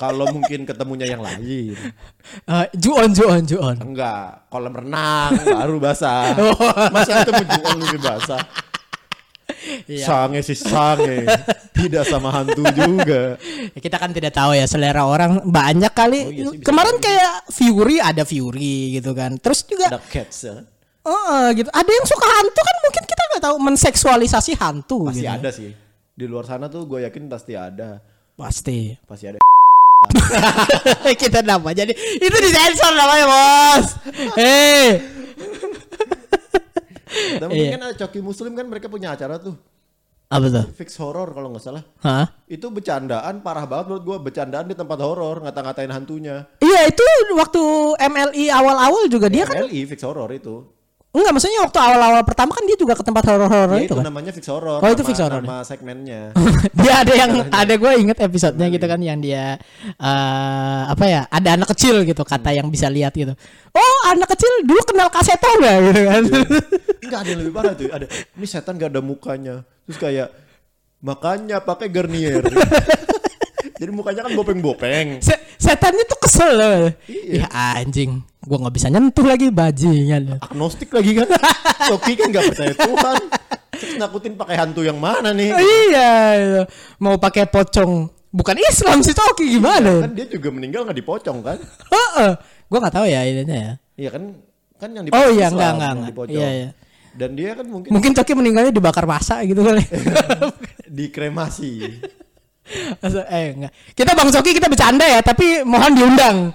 Kalau 0.00 0.24
mungkin 0.32 0.64
ketemunya 0.64 1.04
yang 1.04 1.20
lain. 1.20 1.76
Uh, 2.48 2.64
juon, 2.72 3.12
juon, 3.12 3.44
juon. 3.44 3.76
Enggak, 3.76 4.48
kolam 4.48 4.72
renang 4.72 5.36
baru 5.44 5.76
basah. 5.76 6.32
Oh. 6.40 6.56
Masa 6.88 7.20
ketemu 7.20 7.44
jual 7.44 7.74
lebih 7.84 8.00
basah. 8.00 8.40
Iya. 9.84 10.08
Sange 10.08 10.40
sih 10.40 10.56
sange. 10.56 11.28
Tidak 11.76 12.00
sama 12.08 12.32
hantu 12.32 12.64
juga. 12.72 13.36
Ya, 13.76 13.80
kita 13.84 14.00
kan 14.00 14.08
tidak 14.16 14.32
tahu 14.32 14.56
ya 14.56 14.64
selera 14.64 15.04
orang 15.04 15.44
banyak 15.44 15.92
kali. 15.92 16.20
Oh, 16.24 16.32
iya 16.32 16.44
sih, 16.48 16.56
bisa 16.64 16.66
Kemarin 16.72 16.96
kayak 16.96 17.32
Fury 17.52 17.96
ada 18.00 18.22
Fury 18.24 18.96
gitu 18.96 19.12
kan. 19.12 19.36
Terus 19.36 19.68
juga 19.68 19.92
Ada 19.92 20.00
cats 20.00 20.48
ya. 20.48 20.64
Oh, 21.04 21.44
gitu. 21.52 21.68
Ada 21.68 21.90
yang 21.92 22.06
suka 22.08 22.26
hantu 22.40 22.60
kan 22.64 22.76
mungkin 22.88 23.04
kita 23.04 23.22
nggak 23.36 23.42
tahu 23.44 23.56
menseksualisasi 23.60 24.52
hantu 24.56 25.12
Pasti 25.12 25.28
gitu. 25.28 25.28
ada 25.28 25.50
sih. 25.52 25.70
Di 26.16 26.24
luar 26.24 26.48
sana 26.48 26.72
tuh 26.72 26.88
gue 26.88 27.04
yakin 27.04 27.28
pasti 27.28 27.52
ada. 27.52 28.00
Pasti. 28.32 28.96
Pasti 29.04 29.28
ada. 29.28 29.40
kita 31.22 31.44
nama 31.44 31.76
jadi 31.76 31.92
itu 31.94 32.36
disensor 32.40 32.92
namanya 32.96 33.26
bos. 33.28 33.86
Hei. 34.32 34.96
Dan 37.36 37.46
mungkin 37.50 37.74
kan 37.76 37.82
ada 37.90 37.96
Coki 38.06 38.20
Muslim 38.24 38.52
kan 38.56 38.64
mereka 38.64 38.86
punya 38.88 39.12
acara 39.12 39.36
tuh. 39.36 39.60
Apa 40.30 40.46
tuh? 40.46 40.64
Fix 40.78 40.94
horror 41.02 41.34
kalau 41.34 41.50
nggak 41.50 41.64
salah. 41.64 41.82
Hah? 42.06 42.30
Itu 42.46 42.70
bercandaan 42.70 43.42
parah 43.42 43.66
banget 43.66 43.90
menurut 43.90 44.04
gue. 44.06 44.16
Bercandaan 44.30 44.70
di 44.70 44.78
tempat 44.78 44.98
horor 45.02 45.42
ngata-ngatain 45.42 45.90
hantunya. 45.90 46.46
Iya 46.62 46.86
itu 46.86 47.04
waktu 47.34 47.62
MLI 47.98 48.44
awal-awal 48.54 49.10
juga 49.10 49.26
dia 49.26 49.42
kan 49.44 49.66
MLI 49.66 49.90
fix 49.90 50.06
horror 50.06 50.30
itu. 50.30 50.64
Enggak 51.10 51.32
maksudnya 51.32 51.60
waktu 51.60 51.74
awal-awal 51.76 52.22
pertama 52.22 52.50
kan 52.50 52.62
dia 52.62 52.74
juga 52.74 52.94
ke 52.94 53.02
tempat 53.02 53.26
horor-horor 53.26 53.74
Ya, 53.76 53.82
itu 53.82 53.86
itu 53.88 53.98
kan. 53.98 54.04
namanya 54.06 54.30
fix 54.30 54.46
horror. 54.46 54.78
Oh, 54.78 54.88
itu 54.88 55.02
fix 55.02 55.18
horror. 55.18 55.42
Nama 55.42 55.58
segmennya. 55.62 56.22
dia 56.78 56.92
ada 56.96 57.12
yang 57.12 57.30
ada 57.46 57.74
gue 57.74 57.92
inget 57.98 58.18
episodenya 58.20 58.66
gitu 58.68 58.86
kan 58.86 59.00
yang 59.00 59.18
dia 59.18 59.58
eh 59.96 60.82
apa 60.86 61.04
ya 61.04 61.26
ada 61.26 61.48
anak 61.54 61.68
kecil 61.70 62.02
gitu 62.02 62.22
kata 62.22 62.50
yang 62.52 62.66
bisa 62.66 62.86
lihat 62.86 63.10
gitu 63.12 63.34
oh 63.70 63.98
anak 64.06 64.30
kecil 64.30 64.62
dulu 64.62 64.78
kenal 64.84 65.08
kaseto 65.08 65.50
nggak 65.50 65.76
gitu 65.86 66.00
kan 66.04 66.22
Enggak 67.00 67.18
ada 67.18 67.28
yang 67.28 67.40
lebih 67.40 67.52
parah 67.52 67.72
tuh. 67.72 67.88
Ada 67.88 68.06
ini 68.32 68.46
setan 68.46 68.74
gak 68.76 68.90
ada 68.90 69.00
mukanya. 69.00 69.56
Terus 69.84 69.98
kayak 69.98 70.28
makanya 71.00 71.58
pakai 71.58 71.88
Garnier. 71.88 72.44
Jadi 73.80 73.90
mukanya 73.90 74.22
kan 74.22 74.32
bopeng-bopeng. 74.32 75.18
Se- 75.18 75.42
setannya 75.56 76.04
tuh 76.04 76.18
kesel 76.20 76.50
loh 76.52 76.78
Iya. 77.04 77.44
ya 77.44 77.48
anjing 77.74 78.20
gue 78.40 78.56
nggak 78.56 78.74
bisa 78.74 78.88
nyentuh 78.88 79.26
lagi 79.28 79.52
bajingan 79.52 80.40
Agnostik 80.40 80.88
lagi 80.96 81.12
kan. 81.12 81.28
Toki 81.92 82.12
kan 82.16 82.26
gak 82.32 82.44
percaya 82.52 82.72
Tuhan. 82.72 83.16
Terus 83.76 83.94
nakutin 84.00 84.32
pakai 84.36 84.56
hantu 84.56 84.80
yang 84.84 84.96
mana 84.96 85.32
nih? 85.36 85.52
iya 85.56 86.12
gitu. 86.40 86.62
mau 87.00 87.16
pakai 87.20 87.48
pocong 87.48 88.20
Bukan 88.30 88.56
Islam 88.62 89.02
sih 89.02 89.10
Coki 89.10 89.58
gimana? 89.58 90.06
Kan 90.06 90.14
dia 90.14 90.26
juga 90.30 90.54
meninggal 90.54 90.86
nggak 90.86 90.98
dipocong 91.02 91.42
kan? 91.42 91.58
Heeh. 91.90 92.30
Gua 92.70 92.78
nggak 92.78 92.94
tahu 92.94 93.06
ya 93.10 93.26
ininya 93.26 93.58
ya. 93.58 93.72
Iya 93.98 94.10
kan 94.14 94.22
kan 94.78 94.88
yang 94.94 95.04
Oh 95.10 95.10
dipocong 95.10 95.34
iya 95.34 95.46
Islam, 95.50 95.72
enggak 95.74 95.92
enggak. 95.98 96.12
Iya 96.30 96.48
iya. 96.54 96.68
Dan 97.10 97.30
dia 97.34 97.50
kan 97.58 97.66
mungkin 97.66 97.90
Mungkin 97.90 98.14
Coki 98.14 98.32
meninggalnya 98.38 98.70
dibakar 98.70 99.02
masa 99.02 99.42
gitu 99.42 99.66
kali. 99.66 99.82
dikremasi. 100.98 101.70
Eh 103.34 103.50
enggak. 103.50 103.74
Kita 103.98 104.14
Bang 104.14 104.30
Coki 104.30 104.54
kita 104.54 104.70
bercanda 104.70 105.02
ya, 105.02 105.18
tapi 105.26 105.66
mohon 105.66 105.90
diundang. 105.90 106.54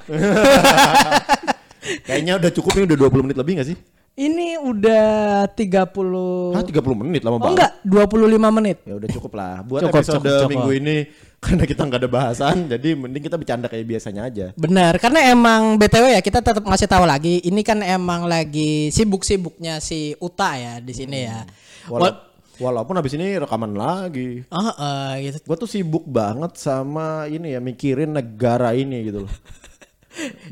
Kayaknya 2.01 2.33
udah 2.37 2.51
cukup 2.51 2.71
ini 2.75 2.83
udah 2.85 2.97
20 2.99 3.25
menit 3.25 3.37
lebih 3.37 3.53
gak 3.57 3.69
sih? 3.69 3.77
Ini 4.15 4.55
udah 4.57 5.43
30 5.51 6.55
Hah 6.55 6.63
30 6.63 6.71
menit 6.95 7.19
lama 7.19 7.35
Oh 7.35 7.39
banget. 7.41 7.51
enggak, 7.51 7.71
25 8.07 8.47
menit. 8.49 8.77
Ya 8.81 8.95
udah 8.95 9.09
cukup 9.11 9.31
lah. 9.35 9.59
Buat 9.59 9.81
Cukup, 9.83 9.95
episode 9.99 10.15
cukup, 10.17 10.31
cukup. 10.39 10.49
minggu 10.49 10.71
ini 10.73 10.97
karena 11.43 11.63
kita 11.63 11.81
nggak 11.83 11.99
ada 11.99 12.09
bahasan, 12.09 12.55
jadi 12.65 12.89
mending 12.95 13.21
kita 13.21 13.35
bercanda 13.35 13.67
kayak 13.67 13.85
biasanya 13.85 14.21
aja. 14.23 14.45
Benar, 14.55 14.97
karena 14.97 15.19
emang 15.29 15.75
BTW 15.75 16.15
ya 16.15 16.21
kita 16.23 16.39
tetap 16.39 16.63
masih 16.63 16.87
tahu 16.87 17.03
lagi, 17.03 17.43
ini 17.43 17.59
kan 17.59 17.83
emang 17.83 18.23
lagi 18.23 18.87
sibuk-sibuknya 18.89 19.77
si 19.77 20.15
Uta 20.17 20.55
ya 20.55 20.73
di 20.79 20.89
sini 20.89 21.19
ya. 21.21 21.43
Wala- 21.85 22.23
walaupun 22.55 22.95
habis 22.95 23.13
ini 23.13 23.35
rekaman 23.35 23.75
lagi. 23.75 24.47
Oh, 24.47 24.71
eh, 24.71 25.27
gitu. 25.27 25.43
Gue 25.43 25.57
tuh 25.59 25.67
sibuk 25.67 26.07
banget 26.07 26.55
sama 26.55 27.27
ini 27.27 27.51
ya 27.51 27.59
mikirin 27.59 28.09
negara 28.09 28.71
ini 28.71 29.05
gitu 29.05 29.27
loh. 29.27 29.33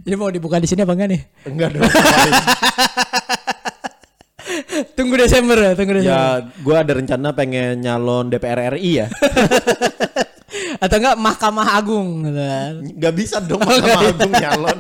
Ini 0.04 0.16
mau 0.20 0.28
dibuka 0.28 0.60
di 0.60 0.68
sini 0.68 0.84
apa 0.84 0.94
enggak 0.94 1.10
nih? 1.10 1.22
Enggak 1.48 1.70
dong. 1.76 1.84
Tunggu 4.98 5.16
Desember 5.18 5.58
ya, 5.58 5.74
tunggu 5.74 5.94
Desember. 5.98 6.14
ya, 6.14 6.46
gue 6.46 6.76
ada 6.76 6.94
rencana 6.94 7.30
pengen 7.34 7.82
nyalon 7.82 8.30
DPR 8.30 8.78
RI 8.78 9.06
ya. 9.06 9.08
Atau 10.84 10.98
enggak 11.02 11.18
Mahkamah 11.18 11.68
Agung 11.80 12.28
gitu 12.28 12.42
kan. 12.42 12.74
Gak 13.02 13.14
bisa 13.18 13.42
dong 13.42 13.62
Mahkamah 13.68 14.14
Agung 14.14 14.34
nyalon. 14.34 14.78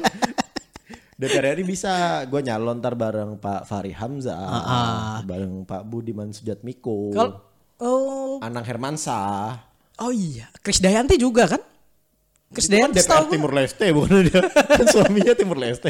DPR 1.18 1.58
RI 1.58 1.64
bisa, 1.66 2.22
gue 2.28 2.42
nyalon 2.44 2.78
ntar 2.84 2.94
bareng 2.94 3.40
Pak 3.40 3.66
Fahri 3.66 3.96
Hamzah, 3.96 5.24
bareng 5.24 5.64
Pak 5.64 5.88
Budiman 5.88 6.36
Sujatmiko, 6.36 7.14
Kalau 7.16 7.40
oh, 7.80 8.44
Anang 8.44 8.66
Hermansyah. 8.68 9.62
oh 10.04 10.12
iya, 10.12 10.52
Kris 10.60 10.84
Dayanti 10.84 11.16
juga 11.16 11.48
kan? 11.48 11.62
Kan 12.54 12.64
Dayanti 12.70 13.02
gua. 13.02 13.26
Timur 13.30 13.52
Leste 13.52 13.86
bukan 13.90 14.30
dia. 14.30 14.42
Kan 14.54 14.86
suaminya 14.88 15.34
Timur 15.34 15.58
Leste. 15.58 15.90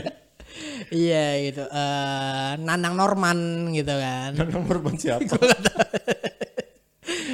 Iya 0.89 1.25
gitu. 1.49 1.63
eh 1.67 2.51
Nanang 2.63 2.95
Norman 2.95 3.69
gitu 3.75 3.93
kan. 3.93 4.31
Nomor 4.37 4.79
siapa? 4.95 5.35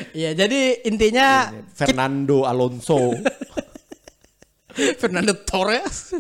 Iya, 0.10 0.34
jadi 0.34 0.82
intinya 0.90 1.54
Fernando 1.78 2.44
Alonso. 2.50 3.14
Fernando 5.02 5.36
Torres. 5.46 6.16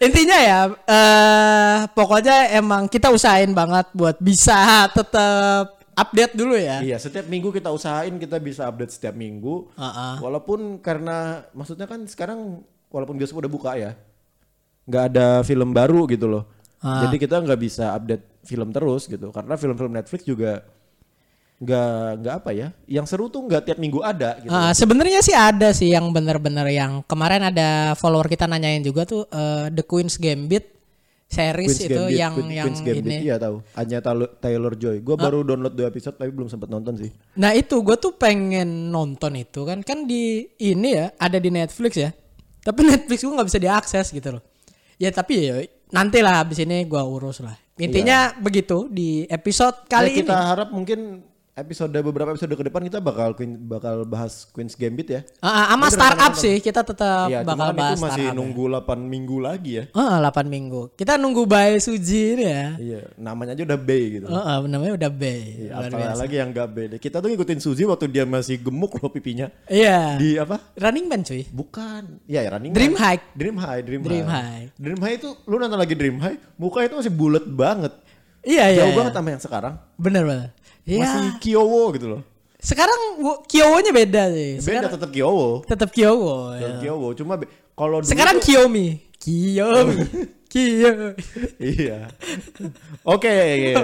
Intinya 0.00 0.38
ya, 0.40 0.60
eh 0.68 1.78
pokoknya 1.92 2.50
emang 2.56 2.88
kita 2.88 3.12
usahain 3.12 3.52
banget 3.52 3.86
buat 3.92 4.16
bisa 4.18 4.88
tetap 4.92 5.79
update 5.94 6.34
dulu 6.34 6.54
ya. 6.56 6.80
iya, 6.80 6.96
setiap 6.96 7.26
minggu 7.26 7.50
kita 7.54 7.70
usahain 7.70 8.16
kita 8.16 8.36
bisa 8.40 8.66
update 8.66 8.94
setiap 8.94 9.14
minggu. 9.14 9.70
Heeh. 9.74 10.14
Walaupun 10.22 10.78
karena 10.80 11.46
maksudnya 11.52 11.86
kan 11.90 12.04
sekarang 12.08 12.64
walaupun 12.90 13.16
bioskop 13.18 13.44
udah 13.44 13.52
buka 13.52 13.70
ya, 13.76 13.92
nggak 14.88 15.04
ada 15.14 15.26
film 15.46 15.70
baru 15.70 16.08
gitu 16.10 16.26
loh. 16.26 16.44
Ah. 16.80 17.04
Jadi 17.06 17.20
kita 17.20 17.38
nggak 17.38 17.60
bisa 17.60 17.92
update 17.92 18.24
film 18.48 18.72
terus 18.72 19.04
gitu, 19.04 19.28
karena 19.30 19.54
film-film 19.54 19.92
Netflix 19.92 20.24
juga 20.24 20.64
nggak 21.60 22.24
nggak 22.24 22.34
apa 22.40 22.50
ya, 22.56 22.68
yang 22.88 23.04
seru 23.04 23.28
tuh 23.28 23.44
nggak 23.44 23.68
tiap 23.68 23.78
minggu 23.78 24.00
ada 24.00 24.40
gitu. 24.40 24.48
Ah, 24.48 24.72
sebenarnya 24.72 25.20
sih 25.20 25.36
ada 25.36 25.76
sih 25.76 25.92
yang 25.92 26.08
bener-bener 26.08 26.64
yang 26.72 27.04
kemarin 27.04 27.52
ada 27.52 27.92
follower 28.00 28.32
kita 28.32 28.48
nanyain 28.48 28.80
juga 28.80 29.04
tuh 29.04 29.28
eh, 29.28 29.68
The 29.68 29.84
Queen's 29.84 30.16
Gambit 30.16 30.79
series 31.30 31.70
Queen's 31.70 31.86
itu 31.86 31.94
Gambit, 31.94 32.18
yang 32.18 32.32
Queen- 32.34 32.50
yang 32.50 32.66
Queen's 32.66 32.82
Gambit, 32.82 33.06
ini. 33.06 33.16
iya 33.22 33.36
tahu. 33.38 33.62
Anya 33.72 33.98
Taylor, 34.36 34.74
Joy. 34.74 34.98
Gue 34.98 35.14
baru 35.14 35.46
download 35.46 35.72
dua 35.72 35.86
episode 35.86 36.18
tapi 36.18 36.34
belum 36.34 36.50
sempat 36.50 36.66
nonton 36.66 36.98
sih. 36.98 37.10
Nah 37.38 37.54
itu 37.54 37.78
gue 37.78 37.94
tuh 37.94 38.12
pengen 38.12 38.90
nonton 38.90 39.38
itu 39.38 39.62
kan 39.62 39.78
kan 39.80 40.04
di 40.04 40.42
ini 40.58 40.88
ya 40.90 41.14
ada 41.14 41.38
di 41.38 41.48
Netflix 41.48 41.94
ya. 41.94 42.10
Tapi 42.60 42.82
Netflix 42.82 43.22
gue 43.22 43.30
nggak 43.30 43.46
bisa 43.46 43.60
diakses 43.62 44.06
gitu 44.10 44.28
loh. 44.34 44.42
Ya 44.98 45.08
tapi 45.08 45.32
ya 45.40 45.62
nanti 45.90 46.18
lah 46.18 46.42
abis 46.42 46.60
ini 46.60 46.82
gue 46.82 46.98
urus 46.98 47.40
lah. 47.40 47.54
Intinya 47.78 48.34
begitu 48.36 48.90
di 48.90 49.24
episode 49.24 49.86
kali 49.86 50.12
Nah, 50.12 50.16
kita 50.18 50.34
ini. 50.34 50.44
harap 50.50 50.68
mungkin 50.68 50.98
episode 51.58 51.92
beberapa 52.00 52.30
episode 52.32 52.54
ke 52.54 52.64
depan 52.70 52.86
kita 52.86 52.98
bakal 53.02 53.34
Queen, 53.34 53.58
bakal 53.58 54.06
bahas 54.06 54.46
Queen's 54.54 54.78
Gambit 54.78 55.08
ya. 55.10 55.20
Ah, 55.42 55.74
sama 55.74 55.86
startup 55.90 56.32
sih 56.38 56.62
kita 56.62 56.86
tetap 56.86 57.26
Iya, 57.28 57.42
cuma 57.42 57.52
bakal 57.54 57.68
kan 57.70 57.76
bahas 57.76 57.98
itu 57.98 58.04
masih 58.06 58.24
ya. 58.30 58.32
nunggu 58.32 58.64
8 58.70 58.96
minggu 59.02 59.36
lagi 59.42 59.70
ya. 59.82 59.84
Ah, 59.92 60.22
8 60.22 60.46
minggu. 60.46 60.94
Kita 60.94 61.18
nunggu 61.18 61.42
Bae 61.44 61.76
Suji 61.82 62.38
ini 62.38 62.44
ya. 62.46 62.66
Iya, 62.78 63.00
namanya 63.18 63.58
aja 63.58 63.62
udah 63.66 63.80
B 63.80 63.90
gitu. 64.20 64.26
Ah, 64.30 64.40
ah, 64.40 64.58
namanya 64.64 64.92
udah 64.96 65.10
B. 65.10 65.22
Iya, 65.68 65.72
apalagi 65.76 66.34
yang 66.38 66.50
gak 66.54 66.68
B. 66.70 66.76
Kita 66.96 67.18
tuh 67.18 67.28
ngikutin 67.28 67.58
Suzy 67.60 67.82
waktu 67.84 68.06
dia 68.08 68.24
masih 68.24 68.62
gemuk 68.62 68.96
loh 69.02 69.10
pipinya. 69.10 69.50
Iya. 69.66 70.16
Di 70.16 70.38
apa? 70.38 70.72
Running 70.78 71.06
Man 71.10 71.20
cuy. 71.26 71.42
Bukan. 71.50 72.24
Iya, 72.30 72.46
ya 72.46 72.50
running 72.56 72.72
Dream 72.72 72.94
Man. 72.94 73.02
High. 73.02 73.20
Dream 73.34 73.56
High, 73.58 73.80
Dream, 73.82 74.00
Dream 74.06 74.26
High. 74.26 74.46
High. 74.46 74.66
Dream 74.78 75.00
High 75.02 75.16
itu 75.18 75.28
lu 75.44 75.58
nonton 75.58 75.78
lagi 75.78 75.94
Dream 75.98 76.16
High, 76.22 76.38
muka 76.56 76.86
itu 76.86 76.94
masih 76.96 77.12
bulat 77.12 77.44
banget. 77.44 77.92
Iya 78.40 78.72
iya. 78.72 78.80
Jauh 78.84 78.92
iya. 78.92 78.96
banget 78.96 79.12
sama 79.12 79.28
yang 79.36 79.42
sekarang. 79.42 79.74
Bener 80.00 80.22
bener. 80.24 80.48
Iya. 80.90 80.98
Masih 81.00 81.26
Kyowo 81.38 81.82
gitu 81.94 82.06
loh. 82.08 82.22
Sekarang 82.58 83.00
wo- 83.16 83.40
Kyowo-nya 83.46 83.88
beda 83.88 84.22
sih. 84.28 84.58
Beda 84.58 84.64
Sekarang 84.82 84.90
tetap 84.92 85.10
Kyowo. 85.10 85.48
tetap 85.64 85.88
Kyowo. 85.88 86.34
ya. 86.52 86.60
Tetap 86.60 86.78
Kyowo, 86.82 87.08
cuma 87.14 87.32
be- 87.38 87.50
kalau 87.72 88.02
Sekarang 88.02 88.36
tuh- 88.36 88.44
Kiyomi. 88.44 88.86
Kiyomi. 89.16 89.96
Kiyomi. 90.52 91.14
iya. 91.56 92.10
Oke, 93.00 93.30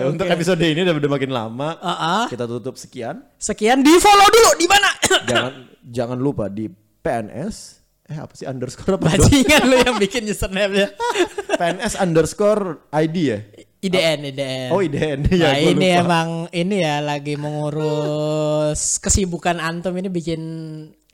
untuk 0.05 0.27
episode 0.27 0.59
ini 0.61 0.83
udah, 0.83 0.95
udah 0.95 1.11
makin 1.11 1.31
lama. 1.31 1.79
Ah, 1.79 1.95
ah. 1.95 2.25
Kita 2.27 2.45
tutup 2.45 2.75
sekian. 2.75 3.23
Sekian 3.39 3.81
di 3.81 3.95
follow 3.97 4.27
dulu 4.27 4.51
di 4.59 4.67
mana? 4.67 4.91
Jangan 5.31 5.53
jangan 5.87 6.19
lupa 6.19 6.51
di 6.51 6.67
PNS 7.01 7.79
eh 8.07 8.19
apa 8.19 8.35
sih 8.35 8.47
underscore 8.47 8.99
apa? 8.99 9.15
Bajingan 9.15 9.63
lu 9.67 9.77
yang 9.79 9.97
bikin 9.97 10.27
username-nya. 10.27 10.95
PNS 11.59 11.95
underscore 11.97 12.83
ID 12.91 13.17
ya? 13.19 13.39
IDN, 13.85 14.19
IDN. 14.33 14.69
Oh 14.73 14.81
IDN 14.81 15.19
ya. 15.31 15.53
nah 15.53 15.57
ini 15.61 15.89
lupa. 15.93 16.01
emang 16.03 16.29
ini 16.51 16.77
ya 16.81 17.05
lagi 17.05 17.37
mengurus 17.37 18.97
kesibukan 18.99 19.61
antum 19.61 19.93
ini 19.97 20.09
bikin 20.09 20.43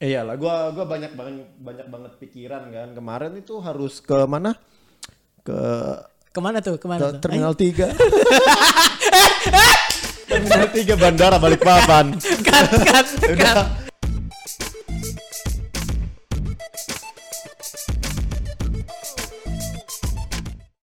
Iya 0.02 0.26
lah, 0.26 0.34
gua 0.34 0.74
gua 0.74 0.82
banyak 0.82 1.14
banget 1.14 1.46
banyak 1.62 1.86
banget 1.86 2.12
pikiran 2.18 2.74
kan. 2.74 2.90
Kemarin 2.90 3.38
itu 3.38 3.62
harus 3.62 4.02
ke 4.02 4.26
mana? 4.26 4.58
Ke 5.46 5.62
ke 6.34 6.40
mana 6.42 6.58
tuh 6.58 6.74
ke 6.74 6.82
ke 6.82 6.86
mana 6.90 7.14
tuh? 7.14 7.22
Terminal 7.22 7.54
3. 7.54 7.86
Terminal 10.26 10.68
3 10.74 10.98
Bandara 10.98 11.38
Balikpapan. 11.38 12.18
Cut, 12.18 12.66
Udah 13.30 13.36
cut. 13.38 13.91